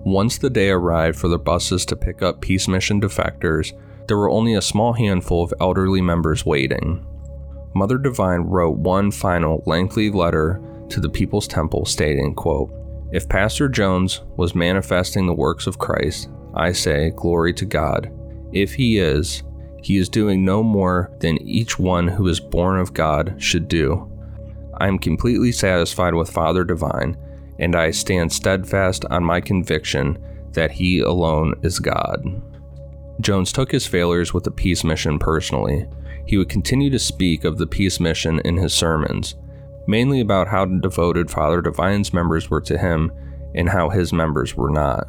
Once 0.04 0.38
the 0.38 0.50
day 0.50 0.70
arrived 0.70 1.18
for 1.18 1.28
the 1.28 1.38
buses 1.38 1.84
to 1.84 1.96
pick 1.96 2.22
up 2.22 2.40
Peace 2.40 2.68
Mission 2.68 3.00
defectors, 3.00 3.72
there 4.06 4.16
were 4.16 4.30
only 4.30 4.54
a 4.54 4.62
small 4.62 4.92
handful 4.92 5.42
of 5.44 5.52
elderly 5.60 6.00
members 6.00 6.46
waiting. 6.46 7.04
Mother 7.74 7.98
Divine 7.98 8.40
wrote 8.40 8.78
one 8.78 9.10
final 9.10 9.62
lengthy 9.66 10.10
letter 10.10 10.62
to 10.88 11.00
the 11.00 11.10
People's 11.10 11.46
Temple 11.46 11.84
stating, 11.84 12.34
quote, 12.34 12.72
If 13.12 13.28
Pastor 13.28 13.68
Jones 13.68 14.22
was 14.36 14.54
manifesting 14.54 15.26
the 15.26 15.34
works 15.34 15.66
of 15.66 15.78
Christ, 15.78 16.30
I 16.54 16.72
say, 16.72 17.10
glory 17.10 17.52
to 17.54 17.66
God. 17.66 18.10
If 18.52 18.74
he 18.74 18.98
is, 18.98 19.42
he 19.82 19.98
is 19.98 20.08
doing 20.08 20.44
no 20.44 20.62
more 20.62 21.12
than 21.20 21.42
each 21.42 21.78
one 21.78 22.08
who 22.08 22.26
is 22.28 22.40
born 22.40 22.80
of 22.80 22.94
God 22.94 23.34
should 23.38 23.68
do. 23.68 24.10
I 24.78 24.88
am 24.88 24.98
completely 24.98 25.52
satisfied 25.52 26.14
with 26.14 26.30
Father 26.30 26.64
Divine 26.64 27.16
and 27.58 27.74
I 27.74 27.90
stand 27.90 28.32
steadfast 28.32 29.04
on 29.06 29.24
my 29.24 29.40
conviction 29.40 30.18
that 30.52 30.70
he 30.70 31.00
alone 31.00 31.54
is 31.62 31.78
God. 31.78 32.42
Jones 33.20 33.52
took 33.52 33.72
his 33.72 33.86
failures 33.86 34.32
with 34.32 34.44
the 34.44 34.50
peace 34.50 34.84
mission 34.84 35.18
personally. 35.18 35.86
He 36.26 36.36
would 36.36 36.48
continue 36.48 36.90
to 36.90 36.98
speak 36.98 37.44
of 37.44 37.58
the 37.58 37.66
peace 37.66 37.98
mission 37.98 38.40
in 38.44 38.56
his 38.56 38.72
sermons, 38.72 39.34
mainly 39.86 40.20
about 40.20 40.48
how 40.48 40.66
devoted 40.66 41.30
Father 41.30 41.60
Divine's 41.60 42.12
members 42.12 42.48
were 42.48 42.60
to 42.62 42.78
him 42.78 43.10
and 43.54 43.68
how 43.68 43.88
his 43.88 44.12
members 44.12 44.54
were 44.54 44.70
not. 44.70 45.06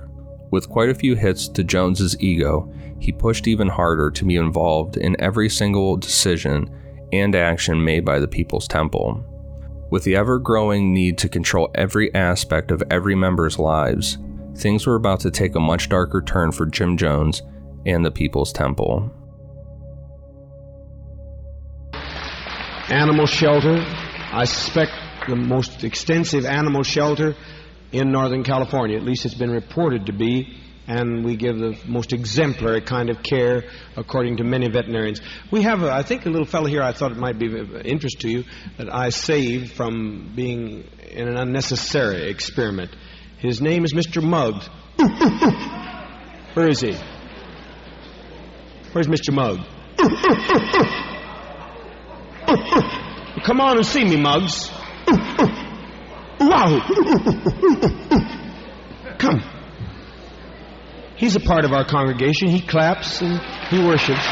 With 0.51 0.69
quite 0.69 0.89
a 0.89 0.95
few 0.95 1.15
hits 1.15 1.47
to 1.49 1.63
Jones's 1.63 2.19
ego, 2.19 2.71
he 2.99 3.11
pushed 3.11 3.47
even 3.47 3.67
harder 3.67 4.09
to 4.11 4.25
be 4.25 4.35
involved 4.35 4.97
in 4.97 5.19
every 5.19 5.49
single 5.49 5.95
decision 5.95 6.69
and 7.13 7.35
action 7.35 7.83
made 7.83 8.03
by 8.03 8.19
the 8.19 8.27
People's 8.27 8.67
Temple. 8.67 9.23
With 9.91 10.03
the 10.03 10.15
ever 10.15 10.37
growing 10.37 10.93
need 10.93 11.17
to 11.19 11.29
control 11.29 11.71
every 11.73 12.13
aspect 12.13 12.69
of 12.69 12.83
every 12.91 13.15
member's 13.15 13.57
lives, 13.57 14.19
things 14.55 14.85
were 14.85 14.95
about 14.95 15.21
to 15.21 15.31
take 15.31 15.55
a 15.55 15.59
much 15.59 15.89
darker 15.89 16.21
turn 16.21 16.51
for 16.51 16.67
Jim 16.67 16.95
Jones 16.95 17.41
and 17.87 18.05
the 18.05 18.11
People's 18.11 18.53
Temple. 18.53 19.11
Animal 22.89 23.25
shelter. 23.25 23.83
I 24.31 24.45
suspect 24.45 24.91
the 25.27 25.35
most 25.35 25.83
extensive 25.83 26.45
animal 26.45 26.83
shelter 26.83 27.35
in 27.91 28.11
Northern 28.11 28.43
California. 28.43 28.95
At 28.95 29.03
least 29.03 29.25
it's 29.25 29.33
been 29.33 29.51
reported 29.51 30.05
to 30.05 30.13
be 30.13 30.55
and 30.89 31.23
we 31.23 31.35
give 31.35 31.59
the 31.59 31.77
most 31.85 32.13
exemplary 32.13 32.81
kind 32.81 33.11
of 33.11 33.21
care 33.21 33.65
according 33.95 34.37
to 34.37 34.43
many 34.43 34.67
veterinarians. 34.67 35.21
We 35.51 35.61
have, 35.61 35.83
a, 35.83 35.91
I 35.91 36.01
think, 36.01 36.25
a 36.25 36.29
little 36.29 36.47
fellow 36.47 36.65
here 36.65 36.81
I 36.81 36.93
thought 36.93 37.11
it 37.11 37.17
might 37.17 37.37
be 37.37 37.45
of 37.59 37.75
interest 37.85 38.21
to 38.21 38.29
you 38.29 38.43
that 38.77 38.91
I 38.91 39.09
saved 39.09 39.73
from 39.73 40.33
being 40.35 40.85
in 41.11 41.27
an 41.27 41.37
unnecessary 41.37 42.31
experiment. 42.31 42.89
His 43.37 43.61
name 43.61 43.85
is 43.85 43.93
Mr. 43.93 44.23
Muggs. 44.23 44.67
Where 46.55 46.67
is 46.67 46.81
he? 46.81 46.97
Where's 48.91 49.07
Mr. 49.07 49.31
Mugg? 49.31 49.59
Come 53.43 53.61
on 53.61 53.77
and 53.77 53.85
see 53.85 54.03
me, 54.03 54.17
Muggs. 54.17 54.71
Wow. 56.41 56.79
Come. 59.17 59.58
He's 61.19 61.35
a 61.35 61.41
part 61.41 61.65
of 61.65 61.73
our 61.73 61.85
congregation. 61.85 62.47
He 62.47 62.61
claps 62.61 63.21
and 63.21 63.39
he 63.69 63.85
worships. 63.85 64.25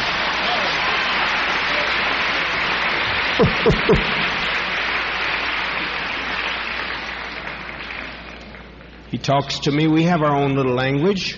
he 9.12 9.18
talks 9.18 9.60
to 9.60 9.72
me. 9.72 9.88
We 9.88 10.04
have 10.04 10.22
our 10.22 10.34
own 10.34 10.56
little 10.56 10.74
language. 10.74 11.38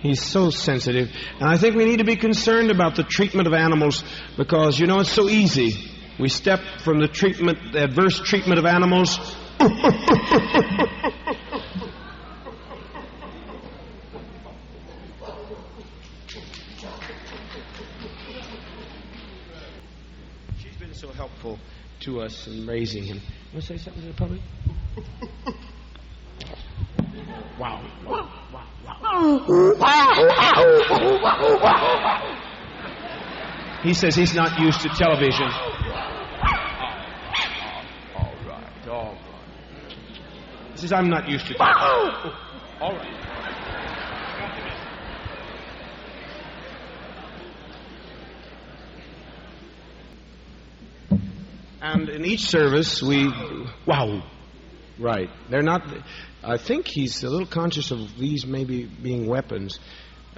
He's 0.00 0.22
so 0.22 0.50
sensitive. 0.50 1.08
And 1.40 1.48
I 1.48 1.56
think 1.56 1.74
we 1.74 1.86
need 1.86 2.00
to 2.00 2.04
be 2.04 2.16
concerned 2.16 2.70
about 2.70 2.96
the 2.96 3.02
treatment 3.02 3.48
of 3.48 3.54
animals 3.54 4.04
because, 4.36 4.78
you 4.78 4.86
know, 4.86 5.00
it's 5.00 5.10
so 5.10 5.30
easy. 5.30 5.90
We 6.20 6.28
step 6.28 6.60
from 6.80 7.00
the 7.00 7.08
treatment, 7.08 7.72
the 7.72 7.84
adverse 7.84 8.20
treatment 8.20 8.58
of 8.58 8.66
animals. 8.66 9.18
She's 20.58 20.76
been 20.76 20.92
so 20.92 21.08
helpful 21.44 21.58
to 22.00 22.20
us 22.20 22.46
in 22.46 22.66
raising 22.66 23.04
him. 23.04 23.16
You 23.16 23.22
want 23.54 23.66
to 23.66 23.78
say 23.78 23.78
something 23.78 24.02
to 24.02 24.08
the 24.08 24.14
public? 24.14 24.40
wow. 27.58 27.84
wow. 31.60 32.40
He 33.82 33.94
says 33.94 34.14
he's 34.14 34.34
not 34.34 34.58
used 34.58 34.80
to 34.80 34.88
television. 34.88 35.44
All 35.44 35.70
right, 38.46 38.88
all 38.88 39.04
right. 39.04 39.18
He 40.72 40.78
says 40.78 40.92
I'm 40.92 41.10
not 41.10 41.28
used 41.28 41.46
to 41.48 41.54
television. 41.54 42.32
All 42.80 42.92
right. 42.96 43.33
And 51.86 52.08
in 52.08 52.24
each 52.24 52.48
service, 52.48 53.02
we 53.02 53.30
wow, 53.84 54.22
right? 54.98 55.28
They're 55.50 55.60
not. 55.60 55.82
I 56.42 56.56
think 56.56 56.86
he's 56.88 57.22
a 57.22 57.28
little 57.28 57.46
conscious 57.46 57.90
of 57.90 58.16
these 58.16 58.46
maybe 58.46 58.86
being 58.86 59.26
weapons. 59.26 59.78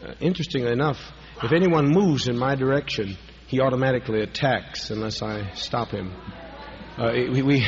Uh, 0.02 0.14
interestingly 0.18 0.72
enough, 0.72 0.98
if 1.44 1.52
anyone 1.52 1.86
moves 1.86 2.26
in 2.26 2.36
my 2.36 2.56
direction, 2.56 3.16
he 3.46 3.60
automatically 3.60 4.22
attacks 4.22 4.90
unless 4.90 5.22
I 5.22 5.52
stop 5.54 5.92
him. 5.92 6.12
Uh, 6.98 7.12
we, 7.14 7.42
we, 7.42 7.66